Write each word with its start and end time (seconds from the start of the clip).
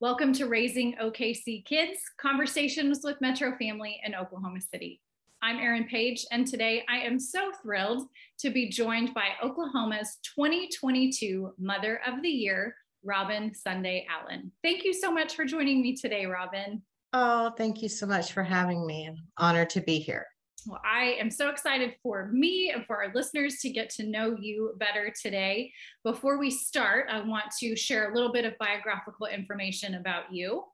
Welcome 0.00 0.32
to 0.32 0.46
Raising 0.46 0.96
OKC 0.96 1.62
Kids 1.66 1.98
Conversations 2.16 3.00
with 3.04 3.20
Metro 3.20 3.54
Family 3.58 4.00
in 4.02 4.14
Oklahoma 4.14 4.62
City. 4.62 4.98
I'm 5.42 5.58
Erin 5.58 5.84
Page, 5.84 6.24
and 6.32 6.46
today 6.46 6.84
I 6.88 7.00
am 7.00 7.20
so 7.20 7.52
thrilled 7.60 8.08
to 8.38 8.48
be 8.48 8.70
joined 8.70 9.12
by 9.12 9.32
Oklahoma's 9.44 10.16
2022 10.34 11.52
Mother 11.58 12.00
of 12.06 12.22
the 12.22 12.30
Year, 12.30 12.76
Robyn 13.04 13.54
Sunday 13.54 14.06
Allen. 14.08 14.50
Thank 14.62 14.86
you 14.86 14.94
so 14.94 15.12
much 15.12 15.34
for 15.34 15.44
joining 15.44 15.82
me 15.82 15.94
today, 15.94 16.24
Robyn. 16.24 16.80
Oh, 17.12 17.52
thank 17.58 17.82
you 17.82 17.90
so 17.90 18.06
much 18.06 18.32
for 18.32 18.42
having 18.42 18.86
me. 18.86 19.06
I'm 19.06 19.18
honored 19.36 19.68
to 19.68 19.82
be 19.82 19.98
here. 19.98 20.26
Well, 20.66 20.80
I 20.84 21.16
am 21.18 21.30
so 21.30 21.48
excited 21.48 21.94
for 22.02 22.28
me 22.32 22.70
and 22.74 22.84
for 22.86 23.02
our 23.02 23.12
listeners 23.14 23.58
to 23.60 23.70
get 23.70 23.88
to 23.90 24.06
know 24.06 24.36
you 24.38 24.74
better 24.78 25.12
today. 25.20 25.72
Before 26.04 26.38
we 26.38 26.50
start, 26.50 27.06
I 27.10 27.20
want 27.20 27.46
to 27.60 27.74
share 27.76 28.10
a 28.10 28.14
little 28.14 28.32
bit 28.32 28.44
of 28.44 28.58
biographical 28.58 29.26
information 29.26 29.94
about 29.94 30.32
you. 30.32 30.64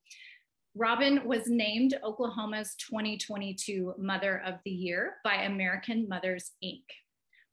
Robyn 0.75 1.25
was 1.25 1.49
named 1.49 1.99
Oklahoma's 2.05 2.75
2022 2.77 3.95
Mother 3.97 4.43
of 4.45 4.57
the 4.65 4.71
Year 4.71 5.15
by 5.25 5.43
American 5.43 6.09
Mothers, 6.09 6.53
Inc. 6.65 6.83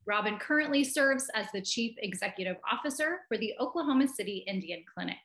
Robyn 0.05 0.38
currently 0.40 0.84
serves 0.84 1.29
as 1.35 1.45
the 1.54 1.62
Chief 1.62 1.95
Executive 1.99 2.57
Officer 2.70 3.21
for 3.27 3.38
the 3.38 3.54
Oklahoma 3.59 4.07
City 4.07 4.43
Indian 4.48 4.84
Clinic, 4.93 5.15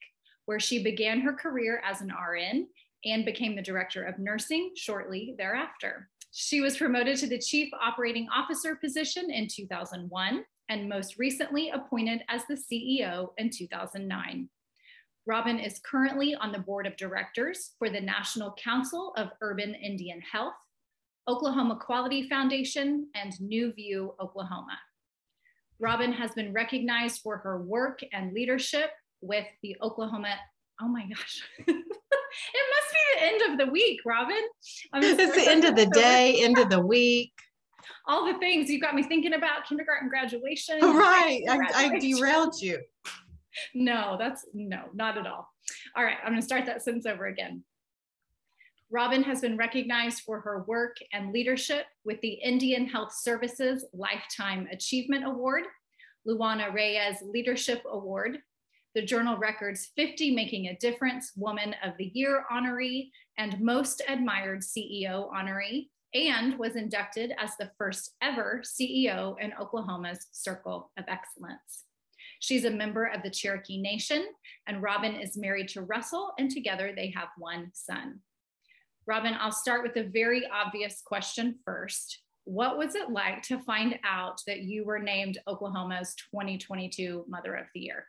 where 0.44 0.60
she 0.60 0.82
began 0.82 1.20
her 1.20 1.32
career 1.32 1.82
as 1.84 2.00
an 2.00 2.12
RN 2.12 2.68
and 3.04 3.24
became 3.24 3.56
the 3.56 3.62
Director 3.62 4.04
of 4.04 4.18
Nursing 4.18 4.72
shortly 4.76 5.34
thereafter. 5.38 6.08
She 6.30 6.60
was 6.60 6.76
promoted 6.76 7.16
to 7.18 7.26
the 7.26 7.38
Chief 7.38 7.70
Operating 7.80 8.28
Officer 8.34 8.76
position 8.76 9.30
in 9.30 9.48
2001 9.48 10.44
and 10.68 10.88
most 10.88 11.18
recently 11.18 11.70
appointed 11.70 12.22
as 12.28 12.42
the 12.46 12.54
CEO 12.54 13.28
in 13.38 13.50
2009. 13.50 14.48
Robyn 15.26 15.58
is 15.58 15.80
currently 15.84 16.34
on 16.34 16.52
the 16.52 16.58
board 16.58 16.86
of 16.86 16.96
directors 16.96 17.72
for 17.78 17.90
the 17.90 18.00
National 18.00 18.54
Council 18.62 19.12
of 19.16 19.30
Urban 19.40 19.74
Indian 19.74 20.20
Health, 20.20 20.54
Oklahoma 21.28 21.76
Quality 21.76 22.28
Foundation, 22.28 23.08
and 23.14 23.38
New 23.40 23.72
View, 23.72 24.14
Oklahoma. 24.20 24.78
Robyn 25.80 26.12
has 26.12 26.32
been 26.32 26.52
recognized 26.52 27.20
for 27.22 27.36
her 27.38 27.62
work 27.62 28.00
and 28.12 28.32
leadership 28.32 28.90
with 29.20 29.46
the 29.62 29.76
Oklahoma, 29.82 30.34
oh 30.80 30.88
my 30.88 31.06
gosh, 31.06 31.42
must 32.74 32.92
be 32.92 32.98
the 33.14 33.26
end 33.26 33.52
of 33.52 33.66
the 33.66 33.72
week, 33.72 34.00
Robyn. 34.04 34.42
I 34.92 35.00
it's 35.02 35.34
the 35.34 35.50
end 35.50 35.64
of 35.64 35.76
the 35.76 35.86
day, 35.86 36.42
end 36.42 36.58
of 36.58 36.70
the 36.70 36.80
week. 36.80 37.32
All 38.06 38.30
the 38.30 38.38
things 38.38 38.70
you've 38.70 38.80
got 38.80 38.94
me 38.94 39.02
thinking 39.02 39.34
about 39.34 39.66
kindergarten 39.66 40.08
graduation. 40.08 40.78
Right. 40.82 41.42
I, 41.48 41.58
I 41.74 41.98
derailed 41.98 42.60
you. 42.60 42.80
No, 43.74 44.16
that's 44.18 44.46
no, 44.54 44.84
not 44.94 45.18
at 45.18 45.26
all. 45.26 45.48
All 45.96 46.04
right. 46.04 46.16
I'm 46.22 46.30
going 46.30 46.40
to 46.40 46.46
start 46.46 46.66
that 46.66 46.82
sentence 46.82 47.06
over 47.06 47.26
again. 47.26 47.64
Robyn 48.90 49.22
has 49.22 49.42
been 49.42 49.58
recognized 49.58 50.22
for 50.22 50.40
her 50.40 50.64
work 50.66 50.96
and 51.12 51.32
leadership 51.32 51.84
with 52.04 52.20
the 52.22 52.32
Indian 52.32 52.86
Health 52.86 53.12
Services 53.14 53.84
Lifetime 53.92 54.66
Achievement 54.72 55.26
Award, 55.26 55.64
Luana 56.26 56.72
Reyes 56.72 57.16
Leadership 57.22 57.82
Award, 57.90 58.38
the 58.98 59.06
Journal 59.06 59.36
Records 59.36 59.92
50 59.94 60.34
Making 60.34 60.66
a 60.66 60.76
Difference 60.78 61.30
Woman 61.36 61.72
of 61.84 61.92
the 61.98 62.10
Year 62.14 62.44
honoree 62.50 63.10
and 63.38 63.60
Most 63.60 64.02
Admired 64.08 64.62
CEO 64.62 65.32
honoree, 65.32 65.86
and 66.14 66.58
was 66.58 66.74
inducted 66.74 67.32
as 67.38 67.52
the 67.56 67.70
first 67.78 68.16
ever 68.20 68.60
CEO 68.64 69.36
in 69.38 69.52
Oklahoma's 69.52 70.26
Circle 70.32 70.90
of 70.98 71.04
Excellence. 71.06 71.84
She's 72.40 72.64
a 72.64 72.72
member 72.72 73.04
of 73.04 73.22
the 73.22 73.30
Cherokee 73.30 73.80
Nation, 73.80 74.26
and 74.66 74.82
Robyn 74.82 75.14
is 75.14 75.36
married 75.36 75.68
to 75.68 75.82
Russell, 75.82 76.32
and 76.36 76.50
together 76.50 76.92
they 76.92 77.12
have 77.14 77.28
one 77.38 77.70
son. 77.74 78.18
Robyn, 79.06 79.36
I'll 79.38 79.52
start 79.52 79.84
with 79.84 79.96
a 79.96 80.10
very 80.10 80.44
obvious 80.52 81.02
question 81.06 81.60
first. 81.64 82.18
What 82.46 82.76
was 82.76 82.96
it 82.96 83.10
like 83.10 83.42
to 83.44 83.60
find 83.60 83.96
out 84.04 84.40
that 84.48 84.62
you 84.62 84.84
were 84.84 84.98
named 84.98 85.38
Oklahoma's 85.46 86.16
2022 86.34 87.26
Mother 87.28 87.54
of 87.54 87.66
the 87.74 87.80
Year? 87.82 88.04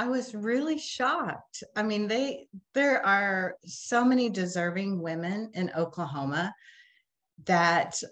I 0.00 0.08
was 0.08 0.34
really 0.34 0.78
shocked. 0.78 1.62
I 1.76 1.82
mean, 1.82 2.08
they 2.08 2.46
there 2.72 3.04
are 3.04 3.56
so 3.66 4.02
many 4.02 4.30
deserving 4.30 5.02
women 5.02 5.50
in 5.52 5.70
Oklahoma 5.76 6.54
that 7.44 8.02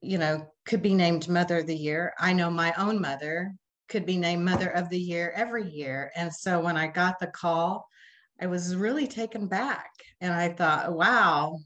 you 0.00 0.18
know 0.18 0.44
could 0.66 0.82
be 0.82 0.94
named 0.94 1.28
mother 1.28 1.58
of 1.58 1.68
the 1.68 1.76
year. 1.76 2.12
I 2.18 2.32
know 2.32 2.50
my 2.50 2.74
own 2.76 3.00
mother 3.00 3.54
could 3.88 4.04
be 4.04 4.18
named 4.18 4.44
mother 4.44 4.68
of 4.70 4.88
the 4.88 4.98
year 4.98 5.32
every 5.36 5.70
year. 5.70 6.10
And 6.16 6.34
so 6.34 6.58
when 6.58 6.76
I 6.76 6.88
got 6.88 7.20
the 7.20 7.28
call, 7.28 7.86
I 8.40 8.48
was 8.48 8.74
really 8.74 9.06
taken 9.06 9.46
back 9.46 9.92
and 10.20 10.34
I 10.34 10.48
thought, 10.48 10.92
wow, 10.92 11.60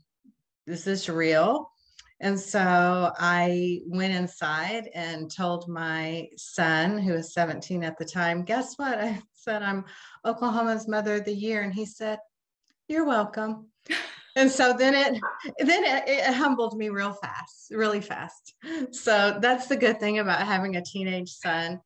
is 0.67 0.85
this 0.85 1.09
real? 1.09 1.71
And 2.21 2.39
so 2.39 3.11
I 3.19 3.81
went 3.87 4.15
inside 4.15 4.89
and 4.95 5.35
told 5.35 5.67
my 5.67 6.29
son, 6.37 6.99
who 6.99 7.15
was 7.15 7.33
17 7.33 7.83
at 7.83 7.99
the 7.99 8.05
time, 8.05 8.45
guess 8.45 8.75
what? 8.77 8.99
I 9.01 9.21
said, 9.43 9.63
I'm 9.63 9.85
Oklahoma's 10.25 10.89
Mother 10.89 11.17
of 11.17 11.25
the 11.25 11.35
Year. 11.35 11.63
And 11.63 11.73
he 11.73 11.87
said, 11.87 12.19
You're 12.89 13.07
welcome. 13.07 13.67
and 14.37 14.51
so 14.51 14.73
then 14.73 14.95
it 14.95 15.21
then 15.59 15.85
it, 15.85 16.05
it, 16.07 16.35
humbled 16.35 16.79
me 16.79 16.89
real 16.89 17.13
fast 17.13 17.67
really 17.71 18.01
fast 18.01 18.55
so 18.91 19.37
that's 19.43 19.67
the 19.67 19.77
good 19.77 20.01
thing 20.01 20.21
about 20.21 20.41
having 20.47 20.77
a 20.77 20.83
teenage 20.83 21.29
son 21.29 21.79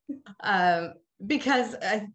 um, 0.45 0.93
because 1.27 1.75
I, 1.83 2.07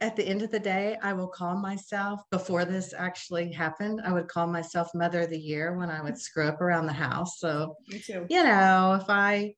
at 0.00 0.16
the 0.16 0.24
end 0.26 0.42
of 0.42 0.50
the 0.50 0.58
day, 0.58 0.96
I 1.02 1.12
will 1.12 1.28
call 1.28 1.56
myself, 1.56 2.22
before 2.30 2.64
this 2.64 2.94
actually 2.96 3.52
happened, 3.52 4.00
I 4.04 4.12
would 4.12 4.28
call 4.28 4.46
myself 4.46 4.88
Mother 4.94 5.22
of 5.22 5.30
the 5.30 5.38
Year 5.38 5.76
when 5.76 5.90
I 5.90 6.02
would 6.02 6.18
screw 6.18 6.48
up 6.48 6.60
around 6.60 6.86
the 6.86 6.92
house. 6.92 7.38
So, 7.38 7.76
you 7.88 8.42
know, 8.42 8.98
if 9.00 9.10
I 9.10 9.54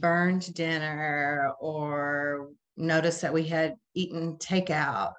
burned 0.00 0.52
dinner 0.54 1.52
or 1.60 2.50
noticed 2.76 3.22
that 3.22 3.32
we 3.32 3.44
had 3.44 3.74
eaten 3.94 4.36
takeout 4.36 5.12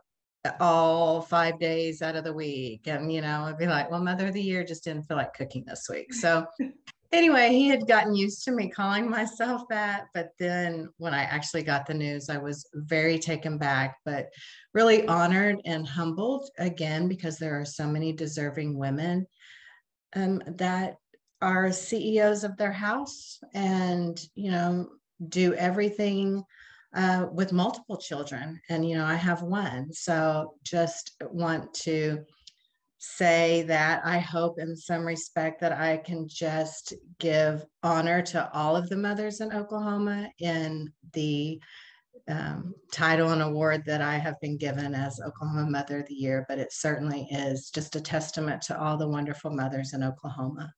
all 0.59 1.21
five 1.21 1.59
days 1.59 2.01
out 2.01 2.15
of 2.15 2.23
the 2.23 2.33
week, 2.33 2.87
and, 2.87 3.11
you 3.11 3.21
know, 3.21 3.45
I'd 3.45 3.57
be 3.57 3.67
like, 3.67 3.89
well, 3.89 4.03
Mother 4.03 4.27
of 4.27 4.33
the 4.33 4.41
Year 4.41 4.63
just 4.63 4.83
didn't 4.83 5.03
feel 5.03 5.17
like 5.17 5.33
cooking 5.33 5.63
this 5.65 5.87
week. 5.89 6.13
So, 6.13 6.45
anyway, 7.11 7.49
he 7.49 7.67
had 7.67 7.87
gotten 7.87 8.15
used 8.15 8.43
to 8.45 8.51
me 8.51 8.69
calling 8.69 9.09
myself 9.09 9.63
that. 9.69 10.05
But 10.13 10.29
then 10.39 10.89
when 10.97 11.13
I 11.13 11.23
actually 11.23 11.63
got 11.63 11.85
the 11.85 11.93
news, 11.93 12.29
I 12.29 12.37
was 12.37 12.67
very 12.73 13.17
taken 13.17 13.57
back, 13.57 13.97
but 14.05 14.27
really 14.73 15.07
honored 15.07 15.61
and 15.65 15.87
humbled 15.87 16.49
again 16.59 17.07
because 17.07 17.37
there 17.37 17.59
are 17.59 17.65
so 17.65 17.87
many 17.87 18.13
deserving 18.13 18.77
women 18.77 19.25
um, 20.15 20.41
that 20.57 20.95
are 21.41 21.71
CEOs 21.71 22.43
of 22.43 22.57
their 22.57 22.71
house 22.71 23.39
and, 23.53 24.19
you 24.35 24.51
know, 24.51 24.89
do 25.29 25.53
everything 25.53 26.43
uh, 26.95 27.27
with 27.31 27.51
multiple 27.51 27.97
children. 27.97 28.59
And, 28.69 28.87
you 28.87 28.97
know, 28.97 29.05
I 29.05 29.15
have 29.15 29.41
one. 29.41 29.91
So 29.93 30.55
just 30.63 31.15
want 31.21 31.73
to 31.85 32.23
say 32.97 33.63
that 33.63 34.01
I 34.05 34.19
hope 34.19 34.59
in 34.59 34.75
some 34.75 35.05
respect 35.05 35.61
that 35.61 35.73
I 35.73 35.97
can 35.97 36.27
just 36.27 36.93
give 37.19 37.63
honor 37.83 38.21
to 38.23 38.49
all 38.53 38.75
of 38.75 38.89
the 38.89 38.97
mothers 38.97 39.41
in 39.41 39.53
Oklahoma 39.53 40.31
in 40.39 40.91
the 41.13 41.59
um, 42.27 42.73
title 42.91 43.31
and 43.31 43.41
award 43.41 43.83
that 43.85 44.01
I 44.01 44.17
have 44.17 44.39
been 44.39 44.57
given 44.57 44.95
as 44.95 45.19
Oklahoma 45.19 45.69
Mother 45.69 45.99
of 45.99 46.07
the 46.07 46.15
Year, 46.15 46.45
but 46.47 46.57
it 46.57 46.71
certainly 46.71 47.27
is 47.29 47.69
just 47.69 47.95
a 47.95 48.01
testament 48.01 48.61
to 48.63 48.79
all 48.79 48.97
the 48.97 49.07
wonderful 49.07 49.51
mothers 49.51 49.93
in 49.93 50.01
Oklahoma. 50.01 50.73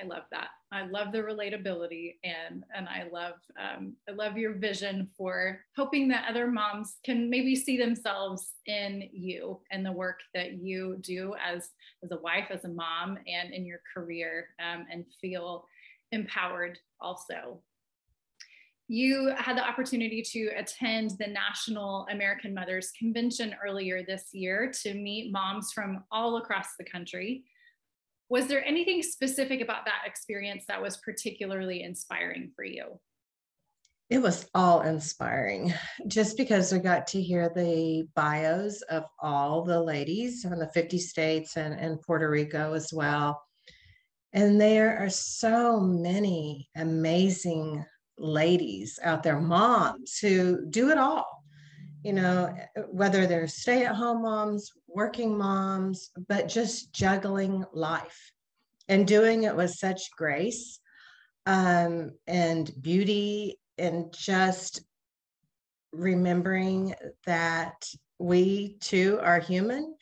I 0.00 0.06
love 0.06 0.24
that. 0.30 0.48
I 0.72 0.86
love 0.86 1.12
the 1.12 1.18
relatability 1.18 2.16
and 2.24 2.64
and 2.74 2.88
I 2.88 3.04
love 3.12 3.34
um, 3.58 3.94
I 4.08 4.12
love 4.12 4.36
your 4.36 4.54
vision 4.54 5.08
for 5.16 5.60
hoping 5.76 6.08
that 6.08 6.26
other 6.28 6.48
moms 6.48 6.96
can 7.04 7.30
maybe 7.30 7.54
see 7.54 7.76
themselves 7.76 8.54
in 8.66 9.08
you 9.12 9.60
and 9.70 9.86
the 9.86 9.92
work 9.92 10.20
that 10.34 10.54
you 10.54 10.96
do 11.00 11.34
as 11.42 11.70
as 12.02 12.10
a 12.10 12.18
wife, 12.18 12.46
as 12.50 12.64
a 12.64 12.68
mom, 12.68 13.18
and 13.26 13.54
in 13.54 13.64
your 13.64 13.80
career, 13.94 14.48
um, 14.60 14.86
and 14.90 15.04
feel 15.20 15.66
empowered 16.12 16.78
also. 17.00 17.60
You 18.88 19.32
had 19.36 19.56
the 19.56 19.66
opportunity 19.66 20.22
to 20.22 20.50
attend 20.56 21.12
the 21.18 21.26
National 21.26 22.06
American 22.10 22.54
Mothers 22.54 22.92
Convention 22.96 23.54
earlier 23.64 24.04
this 24.04 24.28
year 24.32 24.72
to 24.82 24.94
meet 24.94 25.32
moms 25.32 25.72
from 25.72 26.04
all 26.12 26.36
across 26.36 26.68
the 26.78 26.84
country 26.84 27.44
was 28.28 28.46
there 28.48 28.64
anything 28.64 29.02
specific 29.02 29.60
about 29.60 29.84
that 29.84 30.02
experience 30.04 30.64
that 30.68 30.82
was 30.82 30.96
particularly 30.98 31.82
inspiring 31.82 32.50
for 32.54 32.64
you? 32.64 32.98
It 34.08 34.22
was 34.22 34.48
all 34.54 34.82
inspiring 34.82 35.74
just 36.06 36.36
because 36.36 36.72
we 36.72 36.78
got 36.78 37.08
to 37.08 37.20
hear 37.20 37.50
the 37.54 38.06
bios 38.14 38.82
of 38.82 39.04
all 39.20 39.64
the 39.64 39.80
ladies 39.80 40.42
from 40.42 40.60
the 40.60 40.70
50 40.72 40.98
states 40.98 41.56
and, 41.56 41.74
and 41.74 42.00
Puerto 42.00 42.30
Rico 42.30 42.74
as 42.74 42.92
well. 42.92 43.42
And 44.32 44.60
there 44.60 44.98
are 44.98 45.10
so 45.10 45.80
many 45.80 46.68
amazing 46.76 47.84
ladies 48.18 48.98
out 49.02 49.22
there, 49.22 49.40
moms 49.40 50.18
who 50.18 50.66
do 50.70 50.90
it 50.90 50.98
all 50.98 51.35
you 52.06 52.12
know, 52.12 52.54
whether 52.92 53.26
they're 53.26 53.48
stay 53.48 53.84
at 53.84 53.96
home 53.96 54.22
moms, 54.22 54.70
working 54.86 55.36
moms, 55.36 56.12
but 56.28 56.46
just 56.46 56.92
juggling 56.92 57.64
life 57.72 58.30
and 58.86 59.08
doing 59.08 59.42
it 59.42 59.56
with 59.56 59.72
such 59.72 60.08
grace 60.16 60.78
um, 61.46 62.12
and 62.28 62.70
beauty 62.80 63.58
and 63.76 64.14
just 64.16 64.82
remembering 65.92 66.94
that 67.26 67.74
we 68.20 68.76
too 68.78 69.18
are 69.20 69.40
human. 69.40 69.96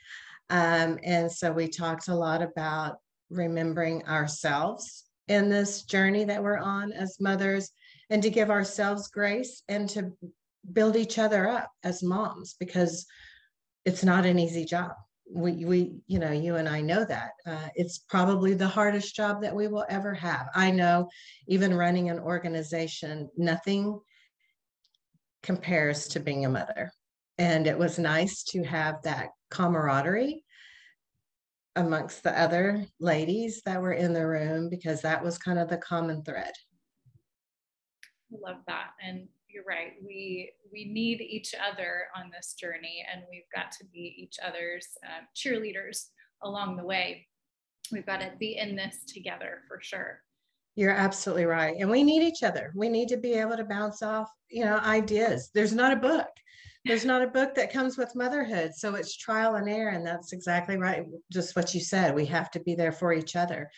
Um, 0.50 0.98
and 1.04 1.32
so 1.32 1.52
we 1.52 1.68
talked 1.68 2.08
a 2.08 2.14
lot 2.14 2.42
about 2.42 2.98
remembering 3.30 4.06
ourselves 4.06 5.04
in 5.28 5.48
this 5.48 5.84
journey 5.84 6.24
that 6.24 6.42
we're 6.42 6.58
on 6.58 6.92
as 6.92 7.16
mothers 7.18 7.70
and 8.10 8.22
to 8.22 8.28
give 8.28 8.50
ourselves 8.50 9.08
grace 9.08 9.62
and 9.70 9.88
to 9.88 10.12
build 10.72 10.96
each 10.96 11.19
other 11.19 11.49
up 11.49 11.70
as 11.82 12.02
moms 12.02 12.55
because 12.58 13.06
it's 13.84 14.05
not 14.05 14.26
an 14.26 14.38
easy 14.38 14.64
job. 14.64 14.93
We 15.31 15.64
we 15.64 15.94
you 16.06 16.19
know 16.19 16.32
you 16.32 16.56
and 16.56 16.69
i 16.69 16.81
know 16.81 17.05
that. 17.05 17.31
Uh, 17.46 17.69
it's 17.75 17.99
probably 17.99 18.55
the 18.55 18.69
hardest 18.69 19.14
job 19.14 19.43
that 19.43 19.55
we 19.55 19.69
will 19.69 19.87
ever 19.88 20.14
have. 20.14 20.49
I 20.55 20.70
know 20.70 21.08
even 21.49 21.75
running 21.75 22.11
an 22.11 22.19
organization 22.19 23.28
nothing 23.37 23.99
compares 25.43 26.08
to 26.08 26.20
being 26.20 26.44
a 26.44 26.49
mother. 26.49 26.90
And 27.38 27.67
it 27.67 27.78
was 27.78 27.99
nice 27.99 28.43
to 28.44 28.62
have 28.64 29.02
that 29.02 29.31
camaraderie 29.50 30.44
amongst 31.76 32.22
the 32.22 32.38
other 32.38 32.87
ladies 33.00 33.62
that 33.67 33.81
were 33.81 33.93
in 33.93 34.12
the 34.12 34.26
room 34.26 34.69
because 34.69 35.02
that 35.02 35.22
was 35.22 35.38
kind 35.38 35.58
of 35.58 35.69
the 35.69 35.78
common 35.78 36.22
thread. 36.22 36.52
I 38.32 38.50
love 38.50 38.60
that. 38.69 38.90
And 39.02 39.28
you're 39.54 39.64
right. 39.64 39.92
We 40.04 40.50
we 40.72 40.84
need 40.86 41.20
each 41.20 41.54
other 41.54 42.06
on 42.16 42.30
this 42.30 42.54
journey, 42.58 43.06
and 43.10 43.22
we've 43.30 43.48
got 43.54 43.70
to 43.78 43.84
be 43.86 44.14
each 44.18 44.36
other's 44.44 44.88
uh, 45.04 45.22
cheerleaders 45.36 46.08
along 46.42 46.76
the 46.76 46.84
way. 46.84 47.26
We've 47.92 48.06
got 48.06 48.20
to 48.20 48.32
be 48.38 48.58
in 48.58 48.74
this 48.74 48.98
together 49.06 49.60
for 49.68 49.78
sure. 49.80 50.20
You're 50.74 50.90
absolutely 50.90 51.44
right, 51.44 51.76
and 51.78 51.88
we 51.88 52.02
need 52.02 52.24
each 52.24 52.42
other. 52.42 52.72
We 52.74 52.88
need 52.88 53.08
to 53.10 53.16
be 53.16 53.34
able 53.34 53.56
to 53.56 53.64
bounce 53.64 54.02
off, 54.02 54.28
you 54.50 54.64
know, 54.64 54.78
ideas. 54.78 55.50
There's 55.54 55.72
not 55.72 55.92
a 55.92 55.96
book. 55.96 56.28
There's 56.84 57.04
not 57.04 57.22
a 57.22 57.28
book 57.28 57.54
that 57.54 57.72
comes 57.72 57.96
with 57.96 58.16
motherhood, 58.16 58.74
so 58.74 58.96
it's 58.96 59.16
trial 59.16 59.54
and 59.54 59.68
error, 59.68 59.90
and 59.90 60.04
that's 60.04 60.32
exactly 60.32 60.76
right. 60.76 61.04
Just 61.32 61.54
what 61.54 61.72
you 61.74 61.80
said. 61.80 62.14
We 62.14 62.26
have 62.26 62.50
to 62.50 62.60
be 62.60 62.74
there 62.74 62.92
for 62.92 63.12
each 63.12 63.36
other 63.36 63.70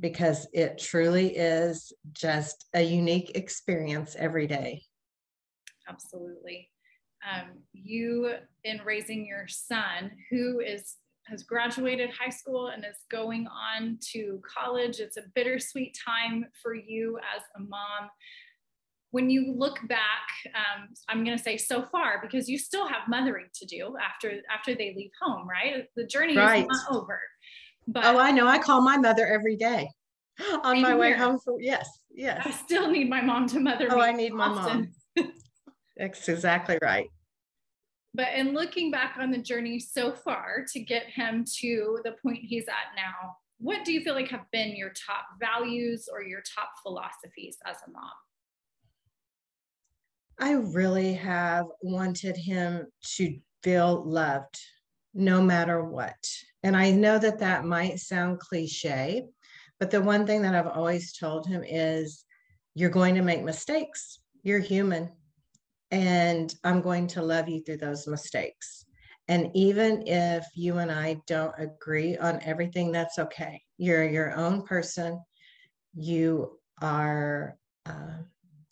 because 0.00 0.46
it 0.52 0.78
truly 0.78 1.36
is 1.36 1.92
just 2.12 2.66
a 2.72 2.80
unique 2.80 3.32
experience 3.34 4.14
every 4.16 4.46
day 4.46 4.82
absolutely. 5.88 6.70
Um, 7.28 7.58
you, 7.72 8.32
in 8.64 8.80
raising 8.84 9.26
your 9.26 9.48
son, 9.48 10.12
who 10.30 10.60
is 10.60 10.96
has 11.26 11.42
graduated 11.42 12.10
high 12.10 12.30
school 12.30 12.68
and 12.68 12.84
is 12.84 13.00
going 13.10 13.46
on 13.48 13.98
to 14.12 14.40
college, 14.42 14.98
it's 14.98 15.18
a 15.18 15.22
bittersweet 15.34 15.96
time 16.02 16.46
for 16.62 16.74
you 16.74 17.18
as 17.36 17.42
a 17.56 17.60
mom. 17.60 18.08
When 19.10 19.28
you 19.28 19.52
look 19.56 19.78
back, 19.88 20.26
um, 20.54 20.88
I'm 21.08 21.24
going 21.24 21.36
to 21.36 21.42
say 21.42 21.56
so 21.56 21.82
far 21.82 22.20
because 22.22 22.48
you 22.48 22.58
still 22.58 22.86
have 22.86 23.08
mothering 23.08 23.46
to 23.54 23.66
do 23.66 23.96
after 24.02 24.40
after 24.52 24.74
they 24.74 24.94
leave 24.96 25.10
home, 25.20 25.48
right? 25.48 25.84
The 25.96 26.06
journey 26.06 26.36
right. 26.36 26.62
is 26.62 26.68
not 26.68 26.96
over. 26.96 27.20
But 27.86 28.04
oh, 28.04 28.18
I 28.18 28.30
know. 28.30 28.46
I 28.46 28.58
call 28.58 28.82
my 28.82 28.98
mother 28.98 29.26
every 29.26 29.56
day 29.56 29.88
on 30.62 30.82
my 30.82 30.94
way 30.94 31.12
home. 31.12 31.38
For, 31.38 31.60
yes, 31.60 31.88
yes. 32.10 32.42
I 32.44 32.50
still 32.50 32.90
need 32.90 33.08
my 33.08 33.22
mom 33.22 33.46
to 33.48 33.60
mother. 33.60 33.88
Me. 33.88 33.94
Oh, 33.94 34.00
I 34.00 34.12
need 34.12 34.34
my 34.34 34.48
mom. 34.48 34.90
That's 35.98 36.28
exactly 36.28 36.78
right. 36.80 37.10
But 38.14 38.34
in 38.34 38.54
looking 38.54 38.90
back 38.90 39.16
on 39.18 39.30
the 39.30 39.38
journey 39.38 39.78
so 39.78 40.12
far 40.12 40.64
to 40.72 40.80
get 40.80 41.06
him 41.06 41.44
to 41.60 41.98
the 42.04 42.12
point 42.22 42.38
he's 42.42 42.68
at 42.68 42.96
now, 42.96 43.36
what 43.58 43.84
do 43.84 43.92
you 43.92 44.00
feel 44.00 44.14
like 44.14 44.28
have 44.28 44.50
been 44.52 44.76
your 44.76 44.90
top 44.90 45.26
values 45.40 46.08
or 46.10 46.22
your 46.22 46.42
top 46.42 46.70
philosophies 46.82 47.58
as 47.66 47.76
a 47.86 47.90
mom? 47.90 48.10
I 50.40 50.52
really 50.52 51.14
have 51.14 51.66
wanted 51.82 52.36
him 52.36 52.86
to 53.16 53.38
feel 53.64 54.04
loved 54.04 54.56
no 55.12 55.42
matter 55.42 55.84
what. 55.84 56.16
And 56.62 56.76
I 56.76 56.92
know 56.92 57.18
that 57.18 57.40
that 57.40 57.64
might 57.64 57.98
sound 57.98 58.38
cliche, 58.38 59.24
but 59.80 59.90
the 59.90 60.00
one 60.00 60.26
thing 60.26 60.42
that 60.42 60.54
I've 60.54 60.68
always 60.68 61.16
told 61.16 61.46
him 61.48 61.64
is 61.64 62.24
you're 62.74 62.90
going 62.90 63.16
to 63.16 63.22
make 63.22 63.42
mistakes. 63.42 64.20
You're 64.44 64.60
human 64.60 65.10
and 65.90 66.54
I'm 66.64 66.82
going 66.82 67.06
to 67.08 67.22
love 67.22 67.48
you 67.48 67.62
through 67.62 67.78
those 67.78 68.06
mistakes. 68.06 68.84
And 69.28 69.50
even 69.54 70.06
if 70.06 70.46
you 70.54 70.78
and 70.78 70.90
I 70.90 71.20
don't 71.26 71.54
agree 71.58 72.16
on 72.16 72.40
everything, 72.42 72.92
that's 72.92 73.18
okay. 73.18 73.62
You're 73.76 74.08
your 74.08 74.34
own 74.34 74.62
person. 74.62 75.20
You 75.94 76.58
are 76.80 77.56
uh, 77.84 78.18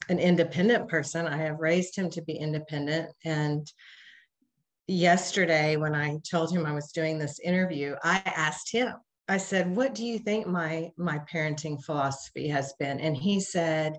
an 0.08 0.18
independent 0.18 0.88
person. 0.88 1.26
I 1.26 1.36
have 1.38 1.58
raised 1.58 1.96
him 1.96 2.08
to 2.10 2.22
be 2.22 2.34
independent. 2.34 3.10
And 3.24 3.70
yesterday, 4.86 5.76
when 5.76 5.94
I 5.94 6.18
told 6.28 6.52
him 6.52 6.64
I 6.64 6.72
was 6.72 6.92
doing 6.92 7.18
this 7.18 7.38
interview, 7.40 7.96
I 8.02 8.22
asked 8.24 8.72
him, 8.72 8.94
I 9.28 9.38
said, 9.38 9.74
What 9.74 9.94
do 9.94 10.06
you 10.06 10.18
think 10.18 10.46
my, 10.46 10.90
my 10.96 11.20
parenting 11.30 11.82
philosophy 11.82 12.48
has 12.48 12.72
been? 12.78 13.00
And 13.00 13.16
he 13.16 13.40
said, 13.40 13.98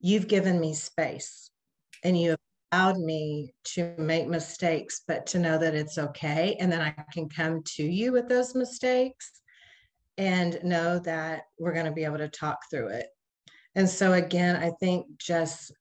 You've 0.00 0.28
given 0.28 0.60
me 0.60 0.74
space 0.74 1.50
and 2.04 2.18
you 2.18 2.36
allowed 2.72 2.98
me 2.98 3.52
to 3.64 3.94
make 3.98 4.28
mistakes, 4.28 5.02
but 5.06 5.26
to 5.26 5.38
know 5.38 5.58
that 5.58 5.74
it's 5.74 5.98
okay. 5.98 6.56
And 6.60 6.70
then 6.70 6.80
I 6.80 6.94
can 7.12 7.28
come 7.28 7.62
to 7.76 7.82
you 7.82 8.12
with 8.12 8.28
those 8.28 8.54
mistakes 8.54 9.30
and 10.16 10.58
know 10.62 10.98
that 11.00 11.42
we're 11.58 11.72
going 11.72 11.86
to 11.86 11.92
be 11.92 12.04
able 12.04 12.18
to 12.18 12.28
talk 12.28 12.58
through 12.70 12.88
it. 12.88 13.06
And 13.74 13.88
so, 13.88 14.14
again, 14.14 14.56
I 14.56 14.72
think 14.80 15.06
just 15.18 15.72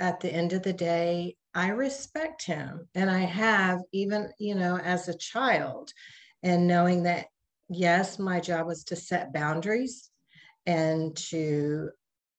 at 0.00 0.20
the 0.20 0.32
end 0.32 0.52
of 0.52 0.62
the 0.62 0.72
day, 0.72 1.36
I 1.54 1.68
respect 1.68 2.44
him 2.44 2.88
and 2.94 3.10
I 3.10 3.20
have, 3.20 3.80
even, 3.92 4.30
you 4.38 4.54
know, 4.54 4.76
as 4.78 5.08
a 5.08 5.16
child, 5.16 5.90
and 6.42 6.66
knowing 6.66 7.04
that, 7.04 7.26
yes, 7.68 8.18
my 8.18 8.40
job 8.40 8.66
was 8.66 8.84
to 8.84 8.96
set 8.96 9.32
boundaries 9.32 10.10
and 10.66 11.16
to 11.16 11.90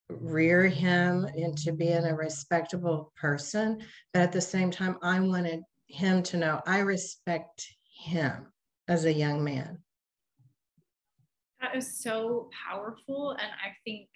rear 0.09 0.67
him 0.67 1.25
into 1.35 1.73
being 1.73 2.05
a 2.05 2.15
respectable 2.15 3.11
person. 3.15 3.81
But 4.13 4.21
at 4.21 4.31
the 4.31 4.41
same 4.41 4.71
time, 4.71 4.97
I 5.01 5.19
wanted 5.19 5.61
him 5.87 6.23
to 6.23 6.37
know 6.37 6.61
I 6.65 6.79
respect 6.79 7.67
him 8.03 8.47
as 8.87 9.05
a 9.05 9.13
young 9.13 9.43
man. 9.43 9.79
That 11.61 11.75
is 11.75 12.01
so 12.01 12.49
powerful. 12.67 13.31
And 13.31 13.51
I 13.63 13.73
think 13.83 14.07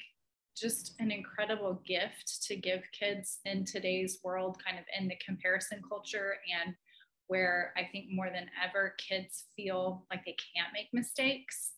just 0.56 0.96
an 1.00 1.12
incredible 1.12 1.82
gift 1.86 2.44
to 2.44 2.56
give 2.56 2.82
kids 2.98 3.40
in 3.46 3.66
today's 3.66 4.20
world, 4.24 4.62
kind 4.64 4.78
of 4.78 4.86
in 4.98 5.08
the 5.08 5.18
comparison 5.26 5.82
culture 5.88 6.36
and 6.64 6.76
where 7.28 7.74
I 7.78 7.88
think 7.92 8.08
more 8.12 8.30
than 8.30 8.48
ever 8.64 8.94
kids 8.98 9.46
feel 9.56 10.06
like 10.12 10.26
they 10.26 10.36
can't 10.56 10.74
make 10.74 10.90
mistakes 10.94 11.72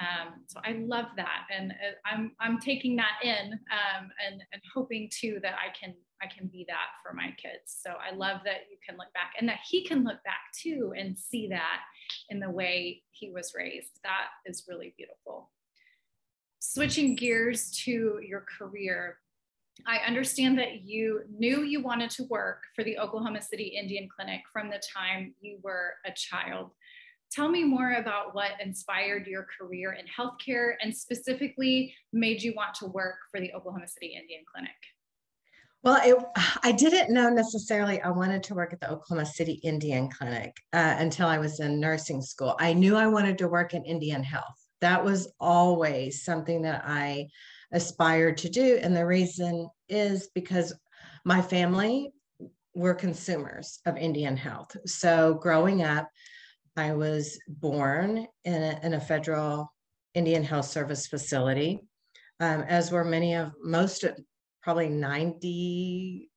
um, 0.00 0.44
so 0.46 0.60
I 0.64 0.72
love 0.72 1.06
that, 1.16 1.46
and 1.54 1.72
uh, 1.72 1.94
I'm 2.04 2.32
I'm 2.40 2.58
taking 2.60 2.96
that 2.96 3.18
in 3.22 3.52
um, 3.52 4.10
and 4.26 4.42
and 4.52 4.62
hoping 4.72 5.10
too 5.12 5.40
that 5.42 5.54
I 5.54 5.76
can 5.78 5.94
I 6.22 6.26
can 6.26 6.46
be 6.48 6.64
that 6.68 6.90
for 7.02 7.12
my 7.14 7.34
kids. 7.36 7.76
So 7.82 7.90
I 7.90 8.14
love 8.14 8.40
that 8.44 8.66
you 8.70 8.76
can 8.86 8.96
look 8.96 9.12
back 9.12 9.32
and 9.38 9.48
that 9.48 9.58
he 9.68 9.84
can 9.84 10.04
look 10.04 10.22
back 10.24 10.52
too 10.56 10.92
and 10.96 11.16
see 11.16 11.48
that 11.48 11.80
in 12.30 12.40
the 12.40 12.50
way 12.50 13.02
he 13.10 13.30
was 13.30 13.52
raised. 13.56 13.98
That 14.04 14.28
is 14.46 14.64
really 14.68 14.94
beautiful. 14.96 15.50
Switching 16.60 17.14
gears 17.14 17.70
to 17.84 18.20
your 18.26 18.44
career, 18.58 19.18
I 19.86 19.98
understand 19.98 20.58
that 20.58 20.82
you 20.82 21.22
knew 21.30 21.62
you 21.62 21.82
wanted 21.82 22.10
to 22.10 22.24
work 22.24 22.62
for 22.74 22.82
the 22.82 22.98
Oklahoma 22.98 23.42
City 23.42 23.76
Indian 23.80 24.08
Clinic 24.14 24.42
from 24.52 24.70
the 24.70 24.82
time 24.94 25.34
you 25.40 25.58
were 25.62 25.94
a 26.04 26.12
child. 26.12 26.72
Tell 27.30 27.48
me 27.48 27.62
more 27.62 27.92
about 27.92 28.34
what 28.34 28.52
inspired 28.60 29.26
your 29.26 29.46
career 29.58 29.92
in 29.92 30.06
healthcare 30.06 30.72
and 30.82 30.96
specifically 30.96 31.94
made 32.12 32.42
you 32.42 32.54
want 32.54 32.74
to 32.76 32.86
work 32.86 33.16
for 33.30 33.40
the 33.40 33.52
Oklahoma 33.52 33.86
City 33.86 34.16
Indian 34.18 34.42
Clinic. 34.50 34.76
Well, 35.82 36.00
it, 36.02 36.16
I 36.62 36.72
didn't 36.72 37.12
know 37.12 37.28
necessarily 37.28 38.00
I 38.00 38.10
wanted 38.10 38.42
to 38.44 38.54
work 38.54 38.72
at 38.72 38.80
the 38.80 38.90
Oklahoma 38.90 39.26
City 39.26 39.60
Indian 39.62 40.08
Clinic 40.08 40.56
uh, 40.72 40.96
until 40.98 41.28
I 41.28 41.38
was 41.38 41.60
in 41.60 41.78
nursing 41.78 42.20
school. 42.20 42.56
I 42.58 42.72
knew 42.72 42.96
I 42.96 43.06
wanted 43.06 43.38
to 43.38 43.48
work 43.48 43.74
in 43.74 43.84
Indian 43.84 44.22
health. 44.22 44.56
That 44.80 45.04
was 45.04 45.32
always 45.38 46.24
something 46.24 46.62
that 46.62 46.82
I 46.84 47.28
aspired 47.72 48.38
to 48.38 48.48
do. 48.48 48.78
And 48.82 48.96
the 48.96 49.06
reason 49.06 49.68
is 49.88 50.30
because 50.34 50.72
my 51.24 51.42
family 51.42 52.12
were 52.74 52.94
consumers 52.94 53.80
of 53.86 53.96
Indian 53.96 54.36
health. 54.36 54.76
So 54.86 55.34
growing 55.34 55.82
up, 55.82 56.08
I 56.78 56.92
was 56.92 57.38
born 57.48 58.26
in 58.44 58.62
a, 58.62 58.80
in 58.84 58.94
a 58.94 59.00
federal 59.00 59.72
Indian 60.14 60.44
Health 60.44 60.66
Service 60.66 61.08
facility, 61.08 61.80
um, 62.40 62.62
as 62.62 62.92
were 62.92 63.04
many 63.04 63.34
of 63.34 63.52
most, 63.62 64.04
probably 64.62 64.88
90% 64.88 66.28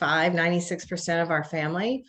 96% 0.00 1.22
of 1.22 1.30
our 1.30 1.44
family 1.44 2.04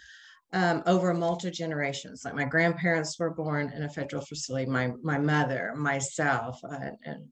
um, 0.53 0.81
over 0.86 1.13
multi 1.13 1.51
generations. 1.51 2.24
Like 2.24 2.36
my 2.36 2.45
grandparents 2.45 3.19
were 3.19 3.33
born 3.33 3.71
in 3.75 3.83
a 3.83 3.89
federal 3.89 4.24
facility, 4.24 4.69
my 4.69 4.91
my 5.03 5.17
mother, 5.17 5.74
myself, 5.75 6.60
uh, 6.63 6.91
and 7.05 7.25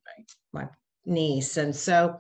my, 0.54 0.64
my 0.64 0.68
niece, 1.06 1.56
and 1.56 1.74
so 1.74 2.18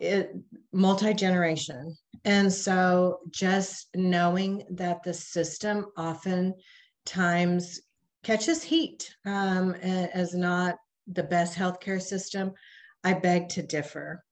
it 0.00 0.34
multi 0.72 1.14
generation. 1.14 1.96
And 2.26 2.52
so 2.52 3.20
just 3.30 3.88
knowing 3.94 4.64
that 4.70 5.02
the 5.02 5.14
system 5.14 5.86
often 5.96 6.54
times 7.04 7.80
catches 8.22 8.62
heat 8.62 9.14
um, 9.26 9.74
as 9.74 10.34
not 10.34 10.76
the 11.06 11.22
best 11.22 11.56
healthcare 11.56 12.00
system, 12.00 12.52
I 13.02 13.14
beg 13.14 13.48
to 13.50 13.62
differ. 13.62 14.24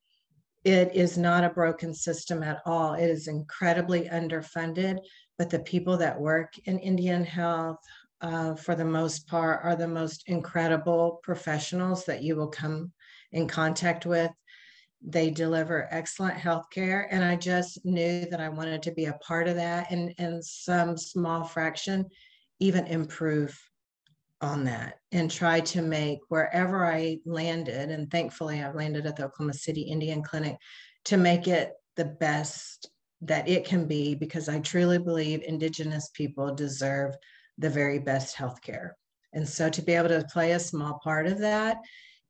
It 0.64 0.94
is 0.94 1.18
not 1.18 1.44
a 1.44 1.50
broken 1.50 1.92
system 1.92 2.42
at 2.42 2.62
all. 2.64 2.94
It 2.94 3.08
is 3.08 3.28
incredibly 3.28 4.08
underfunded 4.08 4.98
but 5.42 5.50
the 5.50 5.58
people 5.58 5.96
that 5.96 6.20
work 6.20 6.54
in 6.66 6.78
Indian 6.78 7.24
health, 7.24 7.78
uh, 8.20 8.54
for 8.54 8.76
the 8.76 8.84
most 8.84 9.26
part, 9.26 9.60
are 9.64 9.74
the 9.74 9.88
most 9.88 10.22
incredible 10.26 11.20
professionals 11.24 12.04
that 12.04 12.22
you 12.22 12.36
will 12.36 12.46
come 12.46 12.92
in 13.32 13.48
contact 13.48 14.06
with. 14.06 14.30
They 15.04 15.30
deliver 15.30 15.88
excellent 15.90 16.36
healthcare. 16.36 17.08
And 17.10 17.24
I 17.24 17.34
just 17.34 17.84
knew 17.84 18.24
that 18.30 18.40
I 18.40 18.50
wanted 18.50 18.84
to 18.84 18.92
be 18.92 19.06
a 19.06 19.14
part 19.14 19.48
of 19.48 19.56
that 19.56 19.90
and, 19.90 20.14
and 20.18 20.44
some 20.44 20.96
small 20.96 21.42
fraction, 21.42 22.08
even 22.62 22.86
improve 22.86 23.58
on 24.40 24.62
that 24.64 24.94
and 25.10 25.28
try 25.28 25.58
to 25.58 25.82
make 25.82 26.20
wherever 26.28 26.86
I 26.86 27.18
landed, 27.26 27.90
and 27.90 28.08
thankfully 28.08 28.62
I've 28.62 28.76
landed 28.76 29.04
at 29.04 29.16
the 29.16 29.24
Oklahoma 29.24 29.54
City 29.54 29.82
Indian 29.82 30.22
Clinic, 30.22 30.56
to 31.06 31.16
make 31.16 31.48
it 31.48 31.72
the 31.96 32.04
best 32.04 32.88
that 33.20 33.48
it 33.48 33.64
can 33.64 33.86
be 33.86 34.14
because 34.14 34.48
I 34.48 34.60
truly 34.60 34.98
believe 34.98 35.42
Indigenous 35.42 36.10
people 36.14 36.54
deserve 36.54 37.16
the 37.58 37.68
very 37.68 37.98
best 37.98 38.36
healthcare. 38.36 38.90
And 39.32 39.48
so 39.48 39.68
to 39.68 39.82
be 39.82 39.94
able 39.94 40.08
to 40.10 40.26
play 40.32 40.52
a 40.52 40.60
small 40.60 41.00
part 41.02 41.26
of 41.26 41.38
that 41.38 41.78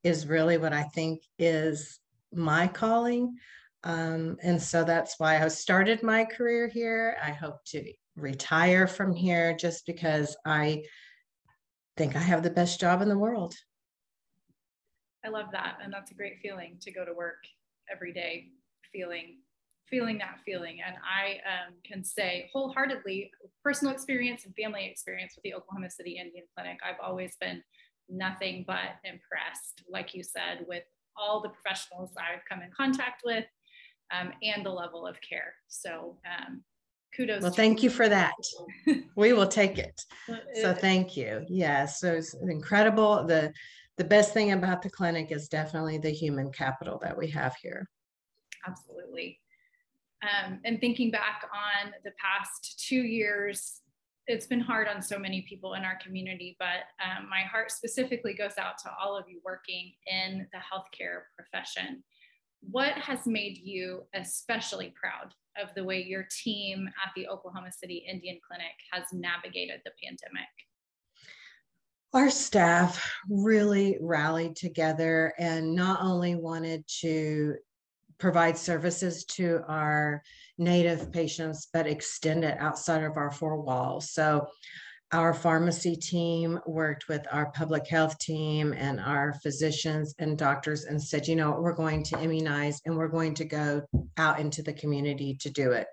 is 0.02 0.26
really 0.26 0.56
what 0.56 0.72
I 0.72 0.84
think 0.84 1.22
is 1.38 2.00
my 2.32 2.66
calling. 2.68 3.36
Um, 3.84 4.38
and 4.42 4.60
so 4.60 4.82
that's 4.84 5.18
why 5.18 5.42
I 5.42 5.48
started 5.48 6.02
my 6.02 6.24
career 6.24 6.68
here. 6.68 7.16
I 7.22 7.32
hope 7.32 7.64
to 7.66 7.82
retire 8.16 8.87
from 8.87 9.14
here 9.14 9.57
just 9.57 9.87
because 9.87 10.37
I 10.45 10.83
think 11.97 12.16
I 12.16 12.21
have 12.21 12.42
the 12.42 12.50
best 12.50 12.81
job 12.81 13.02
in 13.02 13.09
the 13.09 13.19
world. 13.19 13.54
I 15.25 15.28
love 15.28 15.47
that. 15.52 15.78
And 15.83 15.92
that's 15.92 16.11
a 16.11 16.14
great 16.14 16.38
feeling 16.42 16.76
to 16.81 16.92
go 16.92 17.04
to 17.04 17.12
work 17.12 17.45
every 17.90 18.12
day 18.12 18.49
feeling 18.92 19.38
feeling 19.92 20.16
that 20.16 20.38
feeling. 20.47 20.78
And 20.85 20.97
I 21.04 21.33
um, 21.47 21.75
can 21.85 22.02
say 22.02 22.49
wholeheartedly, 22.50 23.31
personal 23.62 23.92
experience 23.92 24.47
and 24.47 24.54
family 24.57 24.87
experience 24.87 25.35
with 25.37 25.42
the 25.42 25.52
Oklahoma 25.52 25.90
City 25.90 26.12
Indian 26.12 26.47
Clinic, 26.57 26.78
I've 26.83 26.97
always 27.04 27.37
been 27.38 27.62
nothing 28.09 28.64
but 28.66 28.97
impressed, 29.04 29.85
like 29.90 30.14
you 30.14 30.23
said, 30.23 30.64
with 30.66 30.85
all 31.14 31.42
the 31.42 31.50
professionals 31.50 32.11
I've 32.16 32.40
come 32.49 32.62
in 32.62 32.71
contact 32.75 33.21
with 33.23 33.45
um, 34.19 34.33
and 34.42 34.64
the 34.64 34.71
level 34.71 35.07
of 35.07 35.19
care. 35.21 35.52
So 35.69 36.16
um, 36.25 36.62
kudos. 37.16 37.42
Well, 37.42 37.52
thank 37.52 37.83
you 37.83 37.90
for 37.90 38.09
that. 38.09 38.35
we 39.16 39.33
will 39.33 39.47
take 39.47 39.78
it. 39.78 40.04
So 40.61 40.75
thank 40.75 41.16
you. 41.16 41.45
Yes, 41.49 42.00
so 42.00 42.12
it's 42.12 42.35
incredible. 42.35 43.25
The 43.26 43.52
the 43.99 44.04
best 44.04 44.33
thing 44.33 44.52
about 44.52 44.83
the 44.83 44.90
clinic 44.90 45.31
is 45.33 45.49
definitely 45.49 45.99
the 45.99 46.11
human 46.11 46.50
capital 46.50 46.99
that 47.02 47.16
we 47.16 47.28
have 47.28 47.54
here. 47.57 47.88
Absolutely. 48.66 49.38
Um, 50.23 50.61
and 50.64 50.81
thinking 50.81 51.11
back 51.11 51.49
on 51.52 51.92
the 52.04 52.12
past 52.19 52.85
two 52.88 53.02
years, 53.02 53.81
it's 54.26 54.47
been 54.47 54.61
hard 54.61 54.88
on 54.88 55.02
so 55.02 55.19
many 55.19 55.42
people 55.49 55.75
in 55.75 55.83
our 55.83 55.99
community, 56.02 56.57
but 56.59 56.87
um, 57.04 57.28
my 57.28 57.40
heart 57.40 57.71
specifically 57.71 58.35
goes 58.35 58.57
out 58.57 58.78
to 58.78 58.90
all 59.00 59.16
of 59.16 59.25
you 59.28 59.40
working 59.45 59.92
in 60.07 60.47
the 60.52 60.59
healthcare 60.59 61.23
profession. 61.37 62.02
What 62.71 62.92
has 62.92 63.26
made 63.26 63.59
you 63.59 64.04
especially 64.14 64.95
proud 64.99 65.35
of 65.61 65.75
the 65.75 65.85
way 65.85 66.02
your 66.02 66.26
team 66.42 66.88
at 67.04 67.12
the 67.14 67.28
Oklahoma 67.28 67.71
City 67.73 68.07
Indian 68.09 68.38
Clinic 68.47 68.73
has 68.92 69.04
navigated 69.12 69.81
the 69.85 69.90
pandemic? 70.02 70.49
Our 72.14 72.31
staff 72.31 73.11
really 73.28 73.99
rallied 74.00 74.57
together 74.57 75.35
and 75.38 75.75
not 75.75 76.02
only 76.02 76.35
wanted 76.37 76.85
to 77.00 77.57
provide 78.19 78.57
services 78.57 79.25
to 79.25 79.61
our 79.66 80.23
native 80.59 81.11
patients, 81.11 81.69
but 81.73 81.87
extend 81.87 82.45
it 82.45 82.57
outside 82.61 83.02
of 83.02 83.16
our 83.16 83.31
four 83.31 83.61
walls. 83.61 84.12
So 84.12 84.47
our 85.12 85.35
pharmacy 85.35 85.95
team 85.95 86.59
worked 86.66 87.07
with 87.07 87.26
our 87.31 87.50
public 87.52 87.87
health 87.87 88.19
team 88.19 88.73
and 88.73 88.99
our 88.99 89.35
physicians 89.42 90.14
and 90.19 90.38
doctors 90.38 90.85
and 90.85 91.00
said, 91.00 91.28
you 91.28 91.37
know, 91.37 91.59
we're 91.61 91.75
going 91.75 92.02
to 92.02 92.19
immunize 92.19 92.81
and 92.87 92.97
we're 92.97 93.09
going 93.09 93.35
to 93.35 93.45
go 93.45 93.83
out 94.16 94.40
into 94.40 94.62
the 94.62 94.73
community 94.73 95.37
to 95.38 95.50
do 95.50 95.73
it. 95.73 95.87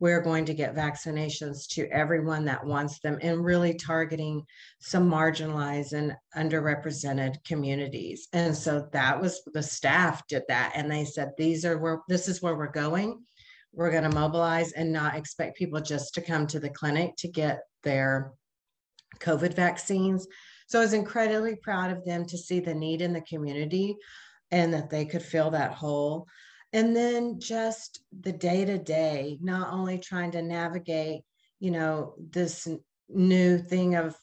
We're 0.00 0.20
going 0.20 0.44
to 0.44 0.54
get 0.54 0.76
vaccinations 0.76 1.66
to 1.70 1.88
everyone 1.90 2.44
that 2.44 2.64
wants 2.64 3.00
them 3.00 3.18
and 3.22 3.42
really 3.42 3.74
targeting 3.74 4.44
some 4.80 5.10
marginalized 5.10 5.92
and 5.92 6.14
underrepresented 6.36 7.42
communities. 7.44 8.28
And 8.34 8.54
so 8.54 8.86
that 8.92 9.20
was 9.20 9.40
the 9.54 9.62
staff 9.62 10.26
did 10.28 10.42
that 10.48 10.72
and 10.76 10.90
they 10.90 11.04
said 11.06 11.30
these 11.38 11.64
are 11.64 11.78
where 11.78 12.00
this 12.06 12.28
is 12.28 12.42
where 12.42 12.54
we're 12.54 12.70
going. 12.70 13.24
We're 13.72 13.90
going 13.90 14.08
to 14.08 14.14
mobilize 14.14 14.72
and 14.72 14.92
not 14.92 15.16
expect 15.16 15.56
people 15.56 15.80
just 15.80 16.14
to 16.14 16.20
come 16.20 16.46
to 16.48 16.60
the 16.60 16.70
clinic 16.70 17.16
to 17.18 17.28
get 17.28 17.60
their 17.82 18.32
covid 19.18 19.54
vaccines. 19.54 20.26
So 20.66 20.78
i 20.78 20.82
was 20.82 20.92
incredibly 20.92 21.56
proud 21.56 21.90
of 21.90 22.04
them 22.04 22.26
to 22.26 22.38
see 22.38 22.60
the 22.60 22.74
need 22.74 23.00
in 23.00 23.12
the 23.12 23.22
community 23.22 23.96
and 24.50 24.72
that 24.74 24.90
they 24.90 25.04
could 25.04 25.22
fill 25.22 25.50
that 25.50 25.72
hole. 25.72 26.26
And 26.72 26.94
then 26.94 27.40
just 27.40 28.00
the 28.20 28.32
day 28.32 28.64
to 28.64 28.78
day 28.78 29.38
not 29.40 29.72
only 29.72 29.98
trying 29.98 30.32
to 30.32 30.42
navigate 30.42 31.22
you 31.60 31.70
know 31.70 32.14
this 32.30 32.68
new 33.08 33.58
thing 33.58 33.94
of 33.96 34.14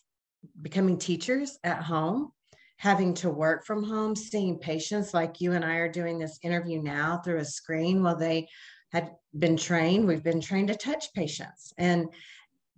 becoming 0.61 0.97
teachers 0.97 1.57
at 1.63 1.81
home 1.81 2.31
having 2.77 3.13
to 3.15 3.29
work 3.29 3.65
from 3.65 3.83
home 3.83 4.15
seeing 4.15 4.59
patients 4.59 5.13
like 5.13 5.41
you 5.41 5.53
and 5.53 5.65
i 5.65 5.77
are 5.77 5.91
doing 5.91 6.19
this 6.19 6.37
interview 6.43 6.81
now 6.81 7.19
through 7.23 7.39
a 7.39 7.45
screen 7.45 8.03
while 8.03 8.15
they 8.15 8.47
had 8.95 9.11
been 9.37 9.57
trained. 9.57 10.07
We've 10.07 10.23
been 10.23 10.41
trained 10.41 10.69
to 10.69 10.75
touch 10.75 11.13
patients. 11.13 11.73
And 11.77 12.07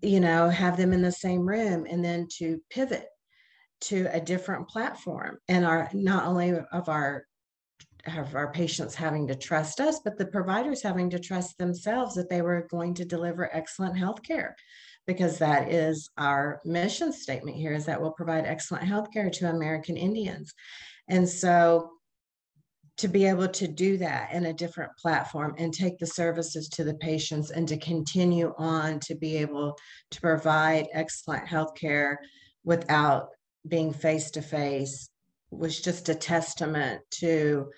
you 0.02 0.20
know 0.20 0.50
have 0.50 0.78
them 0.78 0.94
in 0.94 1.02
the 1.02 1.12
same 1.12 1.48
room 1.48 1.86
and 1.90 2.04
then 2.04 2.28
to 2.38 2.62
pivot 2.70 3.08
to 3.80 4.08
a 4.12 4.20
different 4.20 4.68
platform 4.68 5.38
and 5.48 5.66
our 5.66 5.90
not 5.94 6.26
only 6.26 6.54
of 6.72 6.90
our 6.90 7.26
have 8.10 8.36
our 8.36 8.52
patients 8.52 8.96
having 8.96 9.28
to 9.28 9.36
trust 9.36 9.80
us, 9.80 10.00
but 10.04 10.18
the 10.18 10.26
providers 10.26 10.82
having 10.82 11.10
to 11.10 11.20
trust 11.20 11.58
themselves 11.58 12.16
that 12.16 12.30
they 12.30 12.42
were 12.42 12.68
going 12.70 12.94
to 12.96 13.06
deliver 13.06 13.54
excellent 13.54 13.98
health 13.98 14.24
care 14.24 14.56
because 15.06 15.38
that 15.38 15.72
is 15.72 16.10
our 16.18 16.60
mission 16.66 17.14
statement 17.14 17.56
here 17.56 17.74
is 17.74 17.86
that 17.86 18.02
we'll 18.02 18.12
provide 18.12 18.46
excellent 18.46 18.84
health 18.84 19.12
care 19.12 19.30
to 19.30 19.50
American 19.50 19.96
Indians. 19.96 20.54
And 21.08 21.28
so 21.28 21.92
to 22.98 23.08
be 23.08 23.26
able 23.26 23.48
to 23.48 23.68
do 23.68 23.98
that 23.98 24.34
in 24.34 24.48
a 24.48 24.54
different 24.54 24.92
platform 24.98 25.54
and 25.58 25.74
take 25.74 26.00
the 26.00 26.08
services 26.08 26.68
to 26.70 26.84
the 26.84 26.96
patients 26.96 27.52
and 27.52 27.68
to 27.68 27.78
continue 27.78 28.54
on 28.58 29.00
to 29.00 29.16
be 29.16 29.38
able 29.38 29.78
to 30.10 30.22
provide 30.22 30.88
excellent 30.94 31.48
health 31.48 31.76
care 31.76 32.20
without 32.64 33.30
being 33.68 33.94
face 33.94 34.32
to 34.32 34.42
face 34.42 35.10
was 35.52 35.80
just 35.80 36.10
a 36.10 36.16
testament 36.16 37.02
to 37.12 37.70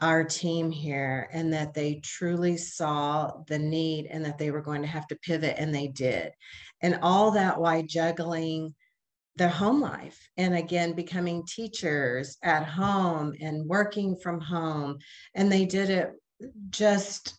our 0.00 0.22
team 0.22 0.70
here 0.70 1.28
and 1.32 1.52
that 1.52 1.74
they 1.74 1.96
truly 1.96 2.56
saw 2.56 3.32
the 3.48 3.58
need 3.58 4.06
and 4.06 4.24
that 4.24 4.38
they 4.38 4.50
were 4.50 4.62
going 4.62 4.82
to 4.82 4.88
have 4.88 5.06
to 5.08 5.16
pivot 5.16 5.56
and 5.58 5.74
they 5.74 5.88
did. 5.88 6.30
And 6.80 7.00
all 7.02 7.32
that 7.32 7.60
while 7.60 7.82
juggling 7.82 8.74
their 9.38 9.48
home 9.48 9.80
life 9.80 10.28
and 10.36 10.54
again 10.54 10.92
becoming 10.92 11.44
teachers 11.46 12.36
at 12.42 12.64
home 12.64 13.32
and 13.40 13.66
working 13.66 14.16
from 14.16 14.40
home 14.40 14.98
and 15.34 15.50
they 15.50 15.64
did 15.64 15.90
it 15.90 16.12
just 16.70 17.38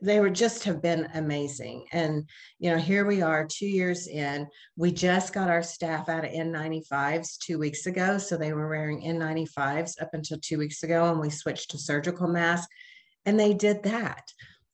they 0.00 0.20
were 0.20 0.30
just 0.30 0.64
have 0.64 0.80
been 0.80 1.08
amazing. 1.14 1.86
And, 1.92 2.28
you 2.58 2.70
know, 2.70 2.78
here 2.78 3.04
we 3.04 3.22
are 3.22 3.46
two 3.46 3.66
years 3.66 4.06
in. 4.06 4.46
We 4.76 4.92
just 4.92 5.32
got 5.32 5.50
our 5.50 5.62
staff 5.62 6.08
out 6.08 6.24
of 6.24 6.30
N95s 6.30 7.38
two 7.38 7.58
weeks 7.58 7.86
ago. 7.86 8.18
So 8.18 8.36
they 8.36 8.52
were 8.52 8.68
wearing 8.68 9.02
N95s 9.02 10.00
up 10.00 10.10
until 10.12 10.38
two 10.40 10.58
weeks 10.58 10.82
ago, 10.82 11.10
and 11.10 11.20
we 11.20 11.30
switched 11.30 11.70
to 11.70 11.78
surgical 11.78 12.28
masks. 12.28 12.68
And 13.26 13.38
they 13.38 13.54
did 13.54 13.82
that. 13.84 14.22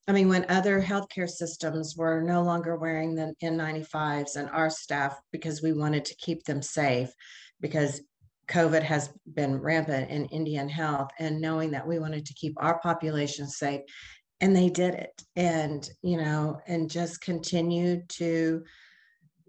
I 0.08 0.12
mean, 0.12 0.28
when 0.28 0.46
other 0.48 0.82
healthcare 0.82 1.28
systems 1.28 1.96
were 1.96 2.20
no 2.20 2.42
longer 2.42 2.76
wearing 2.76 3.14
the 3.14 3.34
N95s 3.42 4.36
and 4.36 4.50
our 4.50 4.70
staff, 4.70 5.18
because 5.30 5.62
we 5.62 5.72
wanted 5.72 6.04
to 6.06 6.16
keep 6.16 6.44
them 6.44 6.62
safe, 6.62 7.10
because 7.60 8.00
COVID 8.48 8.82
has 8.82 9.10
been 9.32 9.60
rampant 9.60 10.10
in 10.10 10.24
Indian 10.26 10.68
health, 10.68 11.10
and 11.18 11.40
knowing 11.40 11.70
that 11.72 11.86
we 11.86 11.98
wanted 11.98 12.26
to 12.26 12.34
keep 12.34 12.54
our 12.56 12.80
population 12.80 13.46
safe, 13.46 13.82
and 14.40 14.56
they 14.56 14.68
did 14.68 14.94
it. 14.94 15.22
And 15.36 15.88
you 16.02 16.16
know 16.16 16.60
and 16.66 16.90
just 16.90 17.20
continued 17.20 18.08
to 18.10 18.64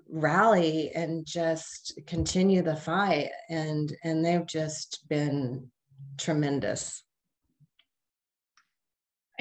rally 0.09 0.91
and 0.93 1.25
just 1.25 1.99
continue 2.05 2.61
the 2.61 2.75
fight. 2.75 3.29
And 3.49 3.95
and 4.03 4.23
they've 4.23 4.45
just 4.45 5.07
been 5.09 5.71
tremendous 6.17 7.03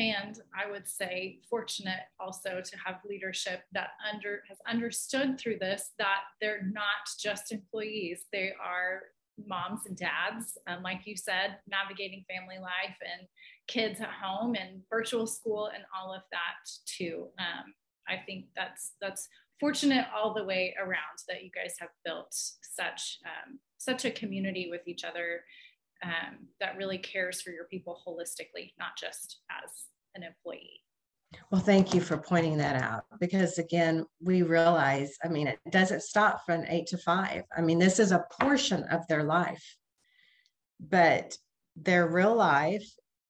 and 0.00 0.40
i 0.58 0.70
would 0.70 0.88
say 0.88 1.38
fortunate 1.48 2.00
also 2.18 2.62
to 2.64 2.76
have 2.84 2.96
leadership 3.08 3.62
that 3.72 3.90
under 4.12 4.42
has 4.48 4.58
understood 4.66 5.38
through 5.38 5.58
this 5.58 5.90
that 5.98 6.22
they're 6.40 6.62
not 6.72 7.04
just 7.20 7.52
employees. 7.52 8.24
They 8.32 8.52
are 8.62 9.02
moms 9.46 9.86
and 9.86 9.96
dads 9.96 10.58
um, 10.66 10.82
like 10.82 11.06
you 11.06 11.16
said 11.16 11.56
navigating 11.66 12.24
family 12.28 12.58
life 12.60 12.96
and 13.00 13.26
kids 13.68 14.00
at 14.00 14.10
home 14.10 14.54
and 14.54 14.82
virtual 14.90 15.26
school 15.26 15.70
and 15.74 15.84
all 15.96 16.12
of 16.12 16.22
that 16.30 16.68
too. 16.86 17.28
Um, 17.38 17.72
i 18.08 18.16
think 18.26 18.46
that's 18.56 18.92
that's 19.00 19.28
fortunate 19.58 20.06
all 20.14 20.34
the 20.34 20.44
way 20.44 20.74
around 20.80 21.18
that 21.28 21.42
you 21.44 21.50
guys 21.54 21.74
have 21.78 21.90
built 22.04 22.32
such 22.32 23.18
um, 23.24 23.58
such 23.78 24.04
a 24.04 24.10
community 24.10 24.68
with 24.70 24.86
each 24.86 25.04
other 25.04 25.42
um, 26.02 26.48
that 26.60 26.76
really 26.76 26.98
cares 26.98 27.40
for 27.40 27.50
your 27.50 27.64
people 27.64 28.00
holistically, 28.06 28.72
not 28.78 28.96
just 28.98 29.40
as 29.50 29.70
an 30.14 30.22
employee. 30.22 30.80
Well, 31.50 31.60
thank 31.60 31.94
you 31.94 32.00
for 32.00 32.16
pointing 32.16 32.58
that 32.58 32.82
out 32.82 33.04
because 33.20 33.58
again, 33.58 34.04
we 34.20 34.42
realize, 34.42 35.16
I 35.24 35.28
mean, 35.28 35.46
it 35.46 35.58
doesn't 35.70 36.02
stop 36.02 36.44
from 36.44 36.64
eight 36.66 36.88
to 36.88 36.98
five. 36.98 37.44
I 37.56 37.60
mean, 37.60 37.78
this 37.78 38.00
is 38.00 38.10
a 38.10 38.24
portion 38.40 38.82
of 38.84 39.06
their 39.06 39.22
life, 39.22 39.76
but 40.80 41.36
their 41.76 42.08
real 42.08 42.34
life 42.34 42.84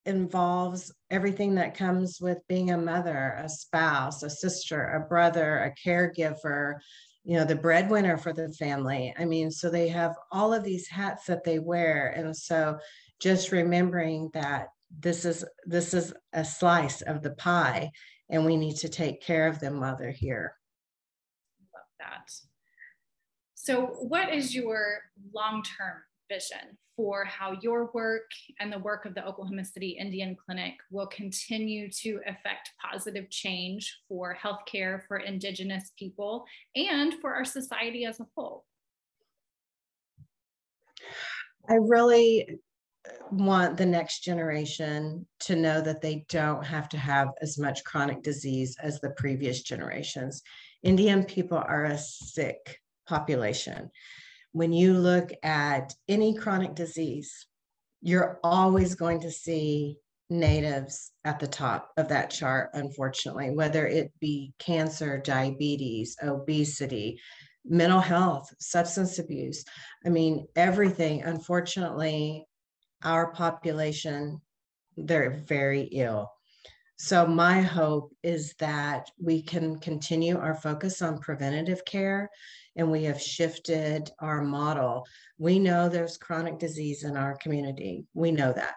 involves 0.07 0.93
everything 1.11 1.57
that 1.57 1.77
comes 1.77 2.19
with 2.21 2.39
being 2.49 2.71
a 2.71 2.79
mother, 2.79 3.37
a 3.39 3.49
spouse, 3.49 4.23
a 4.23 4.31
sister, 4.31 4.83
a 4.83 5.01
brother, 5.07 5.59
a 5.59 5.89
caregiver, 5.89 6.77
you 7.25 7.37
know, 7.37 7.45
the 7.45 7.57
breadwinner 7.57 8.17
for 8.17 8.33
the 8.33 8.51
family. 8.53 9.15
I 9.19 9.25
mean, 9.25 9.51
so 9.51 9.71
they 9.71 9.89
have 9.89 10.17
all 10.33 10.53
of 10.53 10.65
these 10.65 10.89
hats 10.89 11.27
that 11.27 11.45
they 11.45 11.59
wear. 11.59 12.15
And 12.17 12.37
so 12.37 12.79
just 13.21 13.53
remembering 13.53 14.31
that 14.33 14.69
this 14.99 15.25
is 15.25 15.45
this 15.67 15.95
is 15.95 16.13
a 16.33 16.45
slice 16.45 17.01
of 17.03 17.23
the 17.23 17.31
pie 17.33 17.91
and 18.29 18.45
we 18.45 18.57
need 18.57 18.77
to 18.77 18.89
take 18.89 19.23
care 19.23 19.47
of 19.47 19.61
them 19.61 19.81
while 19.81 19.97
they're 19.97 20.11
here. 20.11 20.55
Love 21.75 21.83
that. 22.01 22.33
So 23.55 23.87
what 24.01 24.33
is 24.33 24.55
your 24.55 25.01
long-term 25.35 26.03
vision 26.31 26.79
for 26.97 27.25
how 27.25 27.57
your 27.61 27.91
work 27.93 28.31
and 28.61 28.73
the 28.73 28.79
work 28.79 29.05
of 29.05 29.15
the 29.15 29.27
Oklahoma 29.27 29.65
City 29.65 29.97
Indian 30.01 30.37
Clinic 30.37 30.75
will 30.91 31.07
continue 31.09 31.91
to 31.91 32.21
affect 32.27 32.71
positive 32.81 33.29
change 33.31 33.99
for 34.09 34.37
healthcare 34.41 35.03
for 35.07 35.19
Indigenous 35.19 35.93
people 35.99 36.45
and 36.77 37.15
for 37.15 37.35
our 37.35 37.45
society 37.45 38.05
as 38.05 38.21
a 38.21 38.27
whole? 38.35 38.65
I 41.69 41.75
really 41.75 42.59
want 43.31 43.77
the 43.77 43.87
next 43.87 44.21
generation 44.21 45.27
to 45.41 45.57
know 45.57 45.81
that 45.81 46.03
they 46.03 46.27
don't 46.29 46.65
have 46.65 46.89
to 46.91 46.99
have 46.99 47.29
as 47.41 47.59
much 47.59 47.83
chronic 47.85 48.23
disease 48.23 48.77
as 48.83 49.01
the 49.01 49.11
previous 49.11 49.63
generations. 49.63 50.43
Indian 50.83 51.25
people 51.25 51.59
are 51.59 51.85
a 51.85 51.99
sick 51.99 52.79
population 53.07 53.91
when 54.53 54.73
you 54.73 54.95
look 54.95 55.31
at 55.43 55.95
any 56.09 56.35
chronic 56.35 56.75
disease, 56.75 57.47
you're 58.03 58.41
always 58.43 58.95
going 58.95 59.21
to 59.21 59.31
see 59.31 59.97
natives 60.29 61.13
at 61.25 61.39
the 61.41 61.47
top 61.47 61.91
of 61.97 62.09
that 62.09 62.31
chart, 62.31 62.71
unfortunately, 62.73 63.51
whether 63.51 63.87
it 63.87 64.13
be 64.21 64.53
cancer, 64.59 65.19
diabetes, 65.19 66.17
obesity, 66.23 67.21
mental 67.65 68.01
health, 68.01 68.53
substance 68.59 69.19
abuse. 69.19 69.65
I 70.07 70.09
mean, 70.09 70.47
everything. 70.57 71.23
Unfortunately, 71.23 72.47
our 73.05 73.33
population, 73.33 74.41
they're 74.97 75.43
very 75.47 75.83
ill. 75.83 76.31
So, 77.03 77.27
my 77.27 77.63
hope 77.63 78.15
is 78.23 78.53
that 78.59 79.11
we 79.19 79.41
can 79.41 79.79
continue 79.79 80.37
our 80.39 80.55
focus 80.55 81.01
on 81.01 81.19
preventative 81.19 81.83
care 81.87 82.29
and 82.77 82.91
we 82.91 83.05
have 83.05 83.19
shifted 83.19 84.11
our 84.19 84.43
model. 84.43 85.07
We 85.39 85.59
know 85.59 85.89
there's 85.89 86.19
chronic 86.19 86.59
disease 86.59 87.05
in 87.05 87.17
our 87.17 87.39
community. 87.39 88.05
We 88.13 88.33
know 88.33 88.53
that. 88.53 88.75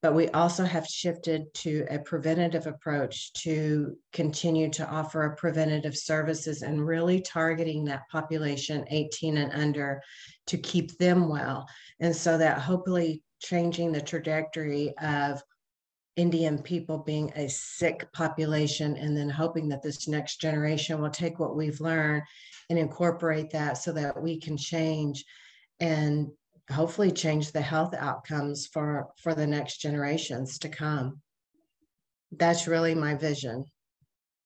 But 0.00 0.14
we 0.14 0.30
also 0.30 0.64
have 0.64 0.86
shifted 0.86 1.52
to 1.56 1.84
a 1.90 1.98
preventative 1.98 2.66
approach 2.66 3.34
to 3.42 3.98
continue 4.14 4.70
to 4.70 4.88
offer 4.88 5.24
a 5.24 5.36
preventative 5.36 5.94
services 5.94 6.62
and 6.62 6.86
really 6.86 7.20
targeting 7.20 7.84
that 7.84 8.08
population 8.10 8.86
18 8.90 9.36
and 9.36 9.52
under 9.52 10.00
to 10.46 10.56
keep 10.56 10.96
them 10.96 11.28
well. 11.28 11.68
And 12.00 12.16
so 12.16 12.38
that 12.38 12.60
hopefully 12.60 13.22
changing 13.40 13.92
the 13.92 14.00
trajectory 14.00 14.94
of 15.02 15.42
Indian 16.18 16.60
people 16.60 16.98
being 16.98 17.32
a 17.36 17.48
sick 17.48 18.12
population, 18.12 18.96
and 18.96 19.16
then 19.16 19.30
hoping 19.30 19.68
that 19.68 19.82
this 19.82 20.08
next 20.08 20.40
generation 20.40 21.00
will 21.00 21.10
take 21.10 21.38
what 21.38 21.56
we've 21.56 21.80
learned 21.80 22.24
and 22.68 22.78
incorporate 22.78 23.50
that 23.50 23.78
so 23.78 23.92
that 23.92 24.20
we 24.20 24.38
can 24.40 24.56
change 24.56 25.24
and 25.80 26.28
hopefully 26.70 27.12
change 27.12 27.52
the 27.52 27.60
health 27.60 27.94
outcomes 27.94 28.66
for 28.66 29.08
for 29.22 29.34
the 29.34 29.46
next 29.46 29.78
generations 29.78 30.58
to 30.58 30.68
come. 30.68 31.20
That's 32.32 32.66
really 32.66 32.94
my 32.94 33.14
vision. 33.14 33.64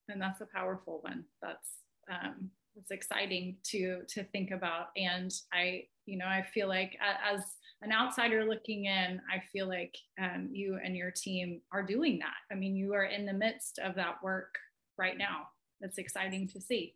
And 0.09 0.21
that's 0.21 0.43
a 0.43 0.47
powerful 0.55 1.01
one. 1.03 1.25
That's 1.41 1.69
um, 2.11 2.51
it's 2.77 2.91
exciting 2.91 3.57
to 3.71 4.03
to 4.11 4.25
think 4.25 4.51
about. 4.51 4.89
And 4.97 5.33
I, 5.53 5.85
you 6.05 6.19
know, 6.19 6.27
I 6.27 6.45
feel 6.55 6.69
like 6.69 6.97
as 7.01 7.41
an 7.83 7.93
outsider 7.93 8.45
looking 8.45 8.85
in, 8.87 9.21
I 9.31 9.43
feel 9.53 9.69
like 9.69 9.97
um, 10.21 10.49
you 10.53 10.79
and 10.83 10.97
your 10.97 11.11
team 11.11 11.61
are 11.73 11.83
doing 11.83 12.19
that. 12.21 12.35
I 12.51 12.55
mean, 12.55 12.77
you 12.77 12.95
are 12.95 13.05
in 13.05 13.27
the 13.27 13.33
midst 13.33 13.79
of 13.79 13.97
that 13.97 14.23
work 14.23 14.55
right 14.97 15.19
now. 15.19 15.49
That's 15.81 15.99
exciting 15.99 16.49
to 16.49 16.61
see. 16.61 16.95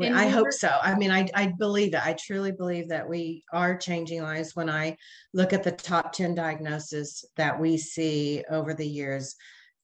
I 0.00 0.28
hope 0.28 0.52
so. 0.52 0.70
I 0.80 0.94
mean, 0.94 1.10
I, 1.10 1.28
I 1.34 1.52
believe 1.58 1.92
that. 1.92 2.06
I 2.06 2.14
truly 2.14 2.52
believe 2.52 2.88
that 2.88 3.08
we 3.08 3.42
are 3.52 3.76
changing 3.76 4.22
lives. 4.22 4.54
When 4.54 4.70
I 4.70 4.96
look 5.34 5.52
at 5.52 5.64
the 5.64 5.72
top 5.72 6.12
10 6.12 6.36
diagnoses 6.36 7.24
that 7.36 7.58
we 7.58 7.76
see 7.76 8.44
over 8.48 8.74
the 8.74 8.86
years, 8.86 9.34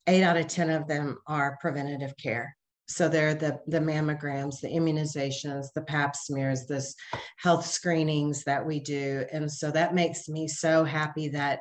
eight 0.07 0.23
out 0.23 0.37
of 0.37 0.47
10 0.47 0.71
of 0.71 0.87
them 0.87 1.19
are 1.27 1.59
preventative 1.61 2.17
care. 2.17 2.57
So 2.87 3.09
they're 3.09 3.35
the, 3.35 3.61
the 3.67 3.79
mammograms, 3.79 4.61
the 4.61 4.69
immunizations, 4.69 5.67
the 5.75 5.83
pap 5.83 6.15
smears, 6.15 6.67
this 6.67 6.95
health 7.39 7.67
screenings 7.67 8.45
that 8.45 8.65
we 8.65 8.79
do. 8.81 9.25
And 9.33 9.51
so 9.51 9.71
that 9.71 9.95
makes 9.95 10.29
me 10.29 10.47
so 10.47 10.85
happy 10.85 11.29
that 11.29 11.61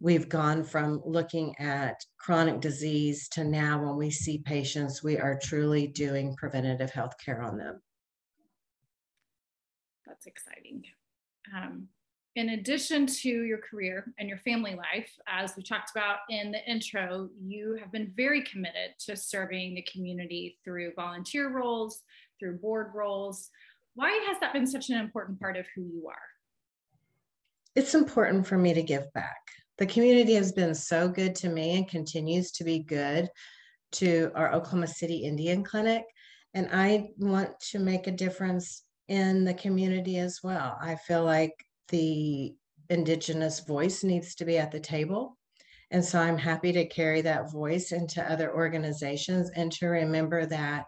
we've 0.00 0.28
gone 0.28 0.64
from 0.64 1.00
looking 1.04 1.54
at 1.58 2.02
chronic 2.18 2.60
disease 2.60 3.28
to 3.28 3.44
now 3.44 3.84
when 3.84 3.96
we 3.96 4.10
see 4.10 4.38
patients, 4.38 5.02
we 5.02 5.18
are 5.18 5.38
truly 5.40 5.86
doing 5.86 6.34
preventative 6.36 6.90
health 6.90 7.14
care 7.24 7.42
on 7.42 7.56
them. 7.58 7.80
That's 10.06 10.26
exciting. 10.26 10.84
Um, 11.56 11.88
in 12.34 12.50
addition 12.50 13.06
to 13.06 13.28
your 13.28 13.58
career 13.58 14.12
and 14.18 14.28
your 14.28 14.38
family 14.38 14.74
life, 14.74 15.10
as 15.28 15.54
we 15.56 15.62
talked 15.62 15.90
about 15.90 16.18
in 16.30 16.50
the 16.50 16.70
intro, 16.70 17.28
you 17.42 17.76
have 17.80 17.92
been 17.92 18.12
very 18.16 18.42
committed 18.42 18.94
to 19.00 19.16
serving 19.16 19.74
the 19.74 19.82
community 19.82 20.58
through 20.64 20.92
volunteer 20.96 21.50
roles, 21.50 22.00
through 22.40 22.58
board 22.58 22.92
roles. 22.94 23.50
Why 23.94 24.10
has 24.28 24.40
that 24.40 24.54
been 24.54 24.66
such 24.66 24.88
an 24.88 24.98
important 24.98 25.40
part 25.40 25.58
of 25.58 25.66
who 25.74 25.82
you 25.82 26.08
are? 26.08 26.14
It's 27.74 27.94
important 27.94 28.46
for 28.46 28.56
me 28.56 28.72
to 28.72 28.82
give 28.82 29.12
back. 29.12 29.40
The 29.76 29.86
community 29.86 30.34
has 30.34 30.52
been 30.52 30.74
so 30.74 31.08
good 31.08 31.34
to 31.36 31.48
me 31.48 31.76
and 31.76 31.88
continues 31.88 32.52
to 32.52 32.64
be 32.64 32.78
good 32.78 33.28
to 33.92 34.30
our 34.34 34.54
Oklahoma 34.54 34.86
City 34.86 35.18
Indian 35.18 35.62
Clinic. 35.62 36.04
And 36.54 36.68
I 36.72 37.10
want 37.18 37.50
to 37.70 37.78
make 37.78 38.06
a 38.06 38.12
difference 38.12 38.84
in 39.08 39.44
the 39.44 39.54
community 39.54 40.18
as 40.18 40.40
well. 40.42 40.78
I 40.80 40.96
feel 40.96 41.24
like 41.24 41.54
the 41.88 42.54
Indigenous 42.90 43.60
voice 43.60 44.04
needs 44.04 44.34
to 44.36 44.44
be 44.44 44.58
at 44.58 44.70
the 44.70 44.80
table. 44.80 45.38
And 45.90 46.04
so 46.04 46.18
I'm 46.18 46.38
happy 46.38 46.72
to 46.72 46.86
carry 46.86 47.20
that 47.22 47.52
voice 47.52 47.92
into 47.92 48.22
other 48.30 48.54
organizations 48.54 49.50
and 49.50 49.70
to 49.72 49.86
remember 49.86 50.46
that 50.46 50.86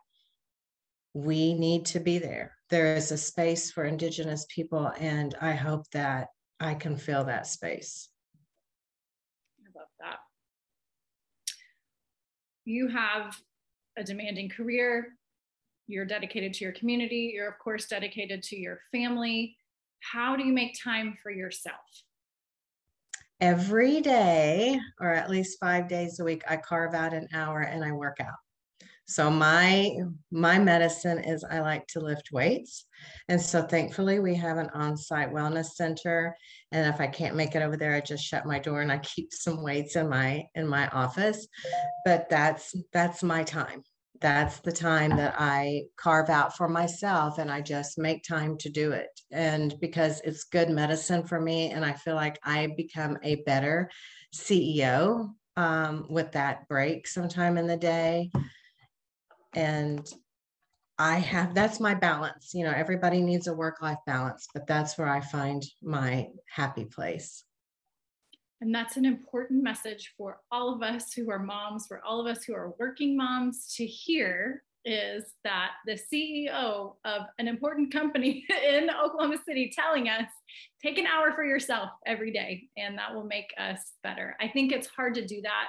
we 1.12 1.54
need 1.54 1.84
to 1.86 2.00
be 2.00 2.18
there. 2.18 2.56
There 2.70 2.96
is 2.96 3.12
a 3.12 3.18
space 3.18 3.70
for 3.70 3.84
Indigenous 3.84 4.46
people, 4.48 4.92
and 4.98 5.34
I 5.40 5.52
hope 5.52 5.84
that 5.92 6.28
I 6.58 6.74
can 6.74 6.96
fill 6.96 7.24
that 7.24 7.46
space. 7.46 8.08
I 9.60 9.78
love 9.78 9.88
that. 10.00 10.18
You 12.64 12.88
have 12.88 13.38
a 13.96 14.02
demanding 14.02 14.48
career, 14.48 15.16
you're 15.86 16.06
dedicated 16.06 16.54
to 16.54 16.64
your 16.64 16.72
community, 16.72 17.32
you're, 17.34 17.48
of 17.48 17.58
course, 17.58 17.86
dedicated 17.86 18.42
to 18.44 18.56
your 18.56 18.80
family 18.90 19.56
how 20.12 20.36
do 20.36 20.44
you 20.44 20.52
make 20.52 20.76
time 20.82 21.14
for 21.22 21.30
yourself? 21.30 21.80
every 23.40 24.00
day, 24.00 24.80
or 25.00 25.10
at 25.10 25.28
least 25.28 25.60
five 25.60 25.86
days 25.86 26.18
a 26.18 26.24
week, 26.24 26.42
I 26.48 26.56
carve 26.56 26.94
out 26.94 27.12
an 27.12 27.28
hour 27.34 27.60
and 27.60 27.84
I 27.84 27.92
work 27.92 28.16
out. 28.20 28.38
So 29.06 29.28
my 29.28 29.94
my 30.30 30.58
medicine 30.58 31.18
is 31.18 31.44
I 31.44 31.60
like 31.60 31.86
to 31.88 32.00
lift 32.00 32.32
weights. 32.32 32.86
And 33.28 33.38
so 33.38 33.60
thankfully 33.60 34.18
we 34.18 34.34
have 34.36 34.56
an 34.56 34.70
on-site 34.72 35.30
wellness 35.30 35.74
center. 35.74 36.34
And 36.72 36.86
if 36.92 37.02
I 37.02 37.06
can't 37.06 37.36
make 37.36 37.54
it 37.54 37.60
over 37.60 37.76
there, 37.76 37.94
I 37.94 38.00
just 38.00 38.24
shut 38.24 38.46
my 38.46 38.58
door 38.58 38.80
and 38.80 38.90
I 38.90 38.98
keep 38.98 39.30
some 39.34 39.62
weights 39.62 39.96
in 39.96 40.08
my 40.08 40.46
in 40.54 40.66
my 40.66 40.88
office. 40.88 41.46
But 42.06 42.30
that's 42.30 42.74
that's 42.94 43.22
my 43.22 43.44
time. 43.44 43.82
That's 44.20 44.60
the 44.60 44.72
time 44.72 45.16
that 45.16 45.34
I 45.38 45.84
carve 45.96 46.30
out 46.30 46.56
for 46.56 46.68
myself 46.68 47.38
and 47.38 47.50
I 47.50 47.60
just 47.60 47.98
make 47.98 48.22
time 48.22 48.56
to 48.58 48.68
do 48.70 48.92
it. 48.92 49.08
And 49.30 49.74
because 49.80 50.20
it's 50.22 50.44
good 50.44 50.70
medicine 50.70 51.26
for 51.26 51.40
me, 51.40 51.70
and 51.70 51.84
I 51.84 51.92
feel 51.92 52.14
like 52.14 52.38
I 52.42 52.68
become 52.76 53.18
a 53.22 53.42
better 53.42 53.90
CEO 54.34 55.30
um, 55.56 56.06
with 56.08 56.32
that 56.32 56.68
break 56.68 57.06
sometime 57.06 57.58
in 57.58 57.66
the 57.66 57.76
day 57.76 58.30
and 59.54 60.06
I 60.98 61.16
have 61.18 61.54
that's 61.54 61.80
my 61.80 61.94
balance. 61.94 62.52
You 62.54 62.64
know, 62.64 62.72
everybody 62.74 63.20
needs 63.20 63.46
a 63.46 63.54
work 63.54 63.82
life 63.82 63.98
balance, 64.06 64.46
but 64.54 64.66
that's 64.66 64.96
where 64.96 65.08
I 65.08 65.20
find 65.20 65.64
my 65.82 66.28
happy 66.48 66.84
place. 66.84 67.44
And 68.64 68.74
that's 68.74 68.96
an 68.96 69.04
important 69.04 69.62
message 69.62 70.14
for 70.16 70.40
all 70.50 70.74
of 70.74 70.82
us 70.82 71.12
who 71.12 71.30
are 71.30 71.38
moms, 71.38 71.86
for 71.86 72.02
all 72.02 72.18
of 72.18 72.26
us 72.26 72.44
who 72.44 72.54
are 72.54 72.72
working 72.78 73.14
moms 73.14 73.74
to 73.76 73.84
hear 73.84 74.62
is 74.86 75.34
that 75.44 75.72
the 75.84 75.98
CEO 75.98 76.94
of 77.04 77.22
an 77.38 77.46
important 77.46 77.92
company 77.92 78.46
in 78.66 78.88
Oklahoma 78.88 79.36
City 79.46 79.70
telling 79.74 80.08
us 80.08 80.30
take 80.82 80.96
an 80.96 81.06
hour 81.06 81.32
for 81.32 81.44
yourself 81.44 81.90
every 82.06 82.32
day 82.32 82.62
and 82.78 82.96
that 82.96 83.14
will 83.14 83.24
make 83.24 83.52
us 83.58 83.92
better. 84.02 84.34
I 84.40 84.48
think 84.48 84.72
it's 84.72 84.88
hard 84.88 85.14
to 85.16 85.26
do 85.26 85.42
that 85.42 85.66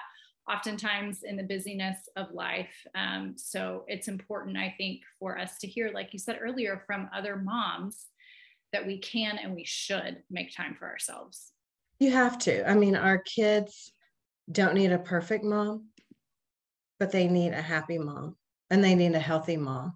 oftentimes 0.50 1.24
in 1.24 1.36
the 1.36 1.44
busyness 1.44 1.98
of 2.16 2.32
life. 2.32 2.74
Um, 2.96 3.34
so 3.36 3.84
it's 3.90 4.08
important, 4.08 4.56
I 4.56 4.74
think, 4.78 5.02
for 5.20 5.38
us 5.38 5.58
to 5.60 5.68
hear, 5.68 5.92
like 5.94 6.14
you 6.14 6.20
said 6.20 6.40
earlier, 6.42 6.82
from 6.88 7.10
other 7.14 7.36
moms 7.36 8.06
that 8.72 8.88
we 8.88 9.00
can 9.00 9.38
and 9.38 9.54
we 9.54 9.66
should 9.66 10.24
make 10.30 10.56
time 10.56 10.78
for 10.80 10.88
ourselves. 10.88 11.52
You 12.00 12.12
have 12.12 12.38
to. 12.40 12.70
I 12.70 12.74
mean, 12.76 12.96
our 12.96 13.18
kids 13.18 13.94
don't 14.52 14.76
need 14.76 14.92
a 14.92 15.00
perfect 15.00 15.44
mom, 15.44 15.90
but 17.00 17.12
they 17.12 17.28
need 17.28 17.54
a 17.54 17.62
happy 17.62 17.98
mom 17.98 18.36
and 18.70 18.84
they 18.84 18.96
need 18.96 19.16
a 19.16 19.20
healthy 19.20 19.58
mom. 19.58 19.96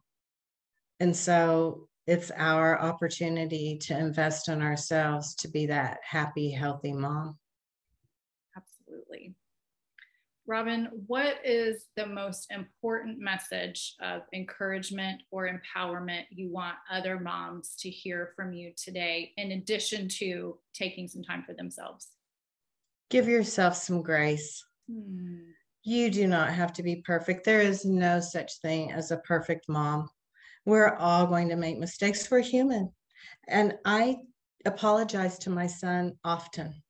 And 1.00 1.16
so 1.16 1.88
it's 2.08 2.32
our 2.32 2.80
opportunity 2.82 3.78
to 3.84 3.98
invest 3.98 4.50
in 4.50 4.62
ourselves 4.62 5.36
to 5.36 5.48
be 5.48 5.68
that 5.68 6.00
happy, 6.04 6.52
healthy 6.52 6.94
mom. 6.94 7.38
Absolutely. 8.56 9.36
Robyn, 10.50 10.90
what 11.06 11.36
is 11.46 11.86
the 11.96 12.08
most 12.08 12.52
important 12.52 13.20
message 13.20 13.94
of 14.02 14.24
encouragement 14.34 15.22
or 15.30 15.48
empowerment 15.48 16.24
you 16.32 16.52
want 16.52 16.74
other 16.92 17.20
moms 17.20 17.76
to 17.82 17.90
hear 17.92 18.32
from 18.36 18.52
you 18.52 18.74
today, 18.76 19.32
in 19.38 19.52
addition 19.52 20.08
to 20.08 20.58
taking 20.74 21.08
some 21.08 21.22
time 21.22 21.44
for 21.46 21.54
themselves? 21.54 22.08
Give 23.12 23.28
yourself 23.28 23.76
some 23.76 24.02
grace. 24.02 24.66
Hmm. 24.92 25.52
You 25.84 26.10
do 26.10 26.26
not 26.26 26.50
have 26.50 26.74
to 26.74 26.84
be 26.84 27.04
perfect. 27.06 27.46
There 27.46 27.62
is 27.62 27.86
no 27.86 28.20
such 28.20 28.60
thing 28.64 28.92
as 28.92 29.12
a 29.12 29.18
perfect 29.18 29.70
mom. 29.70 30.10
We're 30.66 30.96
all 30.96 31.28
going 31.28 31.50
to 31.50 31.58
make 31.58 31.78
mistakes. 31.78 32.30
We're 32.30 32.42
human. 32.42 32.92
And 33.48 33.78
I 33.86 34.18
apologize 34.66 35.38
to 35.40 35.52
my 35.52 35.68
son 35.68 36.14
often 36.24 36.82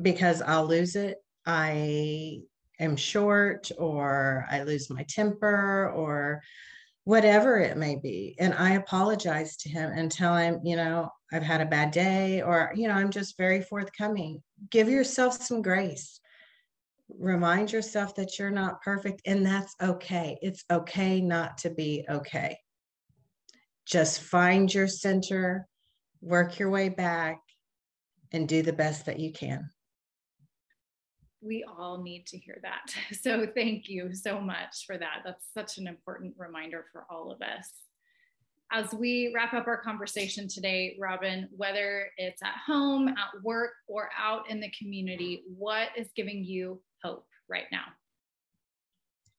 because 0.00 0.40
I'll 0.40 0.66
lose 0.66 0.94
it. 0.94 1.18
I 1.44 2.42
am 2.78 2.96
short 2.96 3.70
or 3.78 4.46
I 4.50 4.62
lose 4.62 4.90
my 4.90 5.04
temper 5.08 5.90
or 5.94 6.42
whatever 7.04 7.58
it 7.58 7.76
may 7.76 7.96
be. 7.96 8.34
And 8.38 8.52
I 8.54 8.72
apologize 8.72 9.56
to 9.58 9.68
him 9.68 9.92
and 9.94 10.10
tell 10.10 10.36
him, 10.36 10.60
you 10.64 10.76
know, 10.76 11.10
I've 11.32 11.42
had 11.42 11.60
a 11.60 11.66
bad 11.66 11.92
day 11.92 12.42
or, 12.42 12.72
you 12.74 12.88
know, 12.88 12.94
I'm 12.94 13.10
just 13.10 13.38
very 13.38 13.62
forthcoming. 13.62 14.42
Give 14.70 14.88
yourself 14.88 15.40
some 15.40 15.62
grace. 15.62 16.20
Remind 17.08 17.70
yourself 17.70 18.16
that 18.16 18.38
you're 18.38 18.50
not 18.50 18.82
perfect 18.82 19.22
and 19.24 19.46
that's 19.46 19.74
okay. 19.80 20.38
It's 20.42 20.64
okay 20.70 21.20
not 21.20 21.58
to 21.58 21.70
be 21.70 22.04
okay. 22.10 22.58
Just 23.86 24.20
find 24.20 24.72
your 24.72 24.88
center, 24.88 25.68
work 26.20 26.58
your 26.58 26.70
way 26.70 26.88
back, 26.88 27.40
and 28.32 28.48
do 28.48 28.62
the 28.62 28.72
best 28.72 29.06
that 29.06 29.20
you 29.20 29.32
can 29.32 29.70
we 31.40 31.64
all 31.64 32.02
need 32.02 32.26
to 32.26 32.38
hear 32.38 32.58
that. 32.62 32.94
So 33.22 33.46
thank 33.54 33.88
you 33.88 34.14
so 34.14 34.40
much 34.40 34.84
for 34.86 34.98
that. 34.98 35.22
That's 35.24 35.44
such 35.52 35.78
an 35.78 35.86
important 35.86 36.34
reminder 36.38 36.84
for 36.92 37.06
all 37.10 37.30
of 37.30 37.40
us. 37.42 37.70
As 38.72 38.92
we 38.92 39.32
wrap 39.34 39.54
up 39.54 39.68
our 39.68 39.80
conversation 39.80 40.48
today, 40.48 40.96
Robyn, 41.00 41.48
whether 41.56 42.08
it's 42.18 42.42
at 42.42 42.56
home, 42.66 43.08
at 43.08 43.42
work, 43.42 43.72
or 43.86 44.10
out 44.18 44.50
in 44.50 44.60
the 44.60 44.70
community, 44.76 45.44
what 45.56 45.88
is 45.96 46.08
giving 46.16 46.44
you 46.44 46.80
hope 47.04 47.26
right 47.48 47.66
now? 47.70 47.84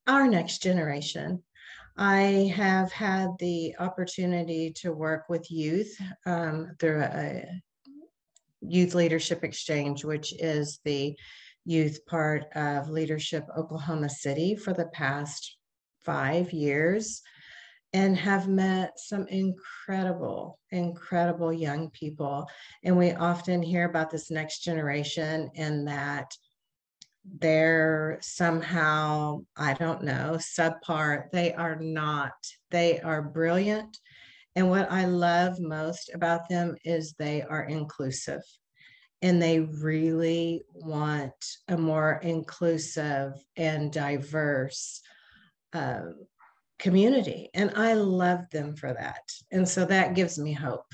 Our 0.08 0.28
next 0.28 0.64
generation. 0.64 1.44
I 1.98 2.54
have 2.56 2.92
had 2.92 3.32
the 3.40 3.76
opportunity 3.80 4.72
to 4.78 4.94
work 4.94 5.26
with 5.30 5.50
youth 5.50 6.00
um, 6.26 6.72
through 6.80 7.02
a 7.02 7.46
youth 8.62 8.94
leadership 8.94 9.44
exchange, 9.44 10.06
which 10.06 10.34
is 10.40 10.80
the 10.86 11.18
youth 11.68 12.06
part 12.06 12.46
of 12.56 12.90
Leadership 12.90 13.46
Oklahoma 13.58 14.10
City 14.10 14.56
for 14.56 14.74
the 14.74 14.88
past 14.88 15.58
five 16.06 16.54
years 16.54 17.22
and 17.92 18.16
have 18.16 18.48
met 18.48 18.98
some 18.98 19.28
incredible, 19.28 20.60
incredible 20.72 21.52
young 21.52 21.90
people. 21.92 22.48
And 22.84 22.98
we 22.98 23.12
often 23.12 23.62
hear 23.62 23.86
about 23.86 24.10
this 24.10 24.32
next 24.32 24.60
generation 24.64 25.50
and 25.56 25.88
that 25.88 26.32
they're 27.40 28.18
somehow, 28.22 29.42
I 29.58 29.74
don't 29.74 30.04
know, 30.04 30.38
subpar. 30.38 31.30
They 31.32 31.54
are 31.54 31.76
not. 31.76 32.34
They 32.72 33.02
are 33.02 33.22
brilliant. 33.22 33.98
And 34.56 34.70
what 34.70 34.90
I 34.90 35.06
love 35.06 35.60
most 35.60 36.12
about 36.14 36.48
them 36.50 36.76
is 36.86 37.14
they 37.14 37.42
are 37.42 37.66
inclusive 37.66 38.42
and 39.22 39.42
they 39.42 39.60
really 39.60 40.64
want 40.74 41.58
a 41.68 41.78
more 41.78 42.20
inclusive 42.24 43.34
and 43.56 43.92
diverse 43.92 45.02
uh, 45.74 46.02
community. 46.80 47.50
And 47.54 47.72
I 47.76 47.94
love 47.94 48.50
them 48.52 48.76
for 48.76 48.94
that. 48.94 49.24
And 49.52 49.68
so 49.68 49.86
that 49.86 50.16
gives 50.16 50.38
me 50.38 50.54
hope. 50.54 50.86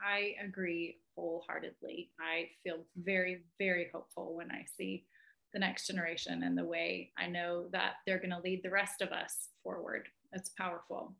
I 0.00 0.34
agree 0.42 0.98
wholeheartedly. 1.16 2.10
I 2.20 2.48
feel 2.62 2.84
very, 2.96 3.44
very 3.58 3.90
hopeful 3.92 4.36
when 4.36 4.50
I 4.50 4.64
see 4.76 5.04
the 5.52 5.60
next 5.60 5.86
generation 5.86 6.42
and 6.42 6.56
the 6.56 6.64
way 6.64 7.12
I 7.18 7.26
know 7.26 7.66
that 7.72 7.94
they're 8.06 8.18
going 8.18 8.30
to 8.30 8.40
lead 8.40 8.62
the 8.62 8.70
rest 8.70 9.02
of 9.02 9.10
us 9.10 9.48
forward. 9.62 10.08
It's 10.32 10.50
powerful. 10.50 11.14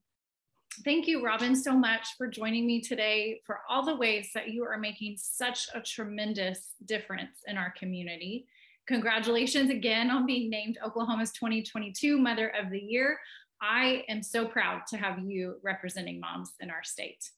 Thank 0.85 1.07
you, 1.07 1.25
Robyn, 1.25 1.57
so 1.57 1.73
much 1.73 2.17
for 2.19 2.27
joining 2.27 2.67
me 2.67 2.81
today 2.81 3.41
for 3.45 3.61
all 3.69 3.85
the 3.85 3.97
ways 3.97 4.31
that 4.35 4.51
you 4.51 4.65
are 4.65 4.79
making 4.79 5.17
such 5.19 5.69
a 5.75 5.81
tremendous 5.81 6.75
difference 6.85 7.39
in 7.47 7.57
our 7.57 7.73
community. 7.79 8.47
Congratulations 8.87 9.71
again 9.71 10.11
on 10.11 10.27
being 10.27 10.51
named 10.51 10.79
Oklahoma's 10.85 11.33
2022 11.33 12.19
Mother 12.19 12.49
of 12.49 12.71
the 12.71 12.79
Year. 12.79 13.19
I 13.61 14.05
am 14.09 14.23
so 14.23 14.47
proud 14.47 14.83
to 14.89 14.97
have 14.97 15.19
you 15.19 15.57
representing 15.63 16.21
moms 16.21 16.53
in 16.61 16.71
our 16.71 16.85
state. 16.85 17.31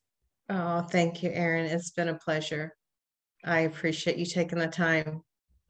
Oh, 0.48 0.82
thank 0.82 1.22
you, 1.22 1.30
Erin. 1.30 1.66
It's 1.66 1.90
been 1.90 2.08
a 2.08 2.18
pleasure. 2.18 2.74
I 3.44 3.60
appreciate 3.60 4.16
you 4.16 4.26
taking 4.26 4.58
the 4.58 4.66
time 4.66 5.22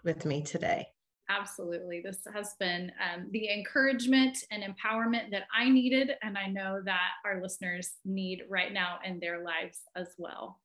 with 0.04 0.24
me 0.24 0.42
today. 0.42 0.86
Absolutely. 1.30 2.00
This 2.02 2.18
has 2.32 2.54
been 2.58 2.90
um, 3.02 3.28
the 3.32 3.50
encouragement 3.50 4.38
and 4.50 4.62
empowerment 4.62 5.30
that 5.30 5.42
I 5.54 5.68
needed, 5.68 6.12
and 6.22 6.38
I 6.38 6.46
know 6.46 6.80
that 6.84 7.10
our 7.24 7.42
listeners 7.42 7.96
need 8.04 8.42
right 8.48 8.72
now 8.72 8.98
in 9.04 9.20
their 9.20 9.44
lives 9.44 9.80
as 9.94 10.08
well. 10.16 10.58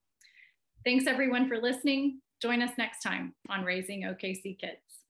Thanks, 0.86 1.06
everyone, 1.06 1.50
for 1.50 1.58
listening. 1.58 2.22
Join 2.42 2.62
us 2.62 2.72
next 2.78 3.02
time 3.02 3.34
on 3.50 3.66
Raising 3.66 4.04
OKC 4.04 4.58
Kids. 4.58 5.03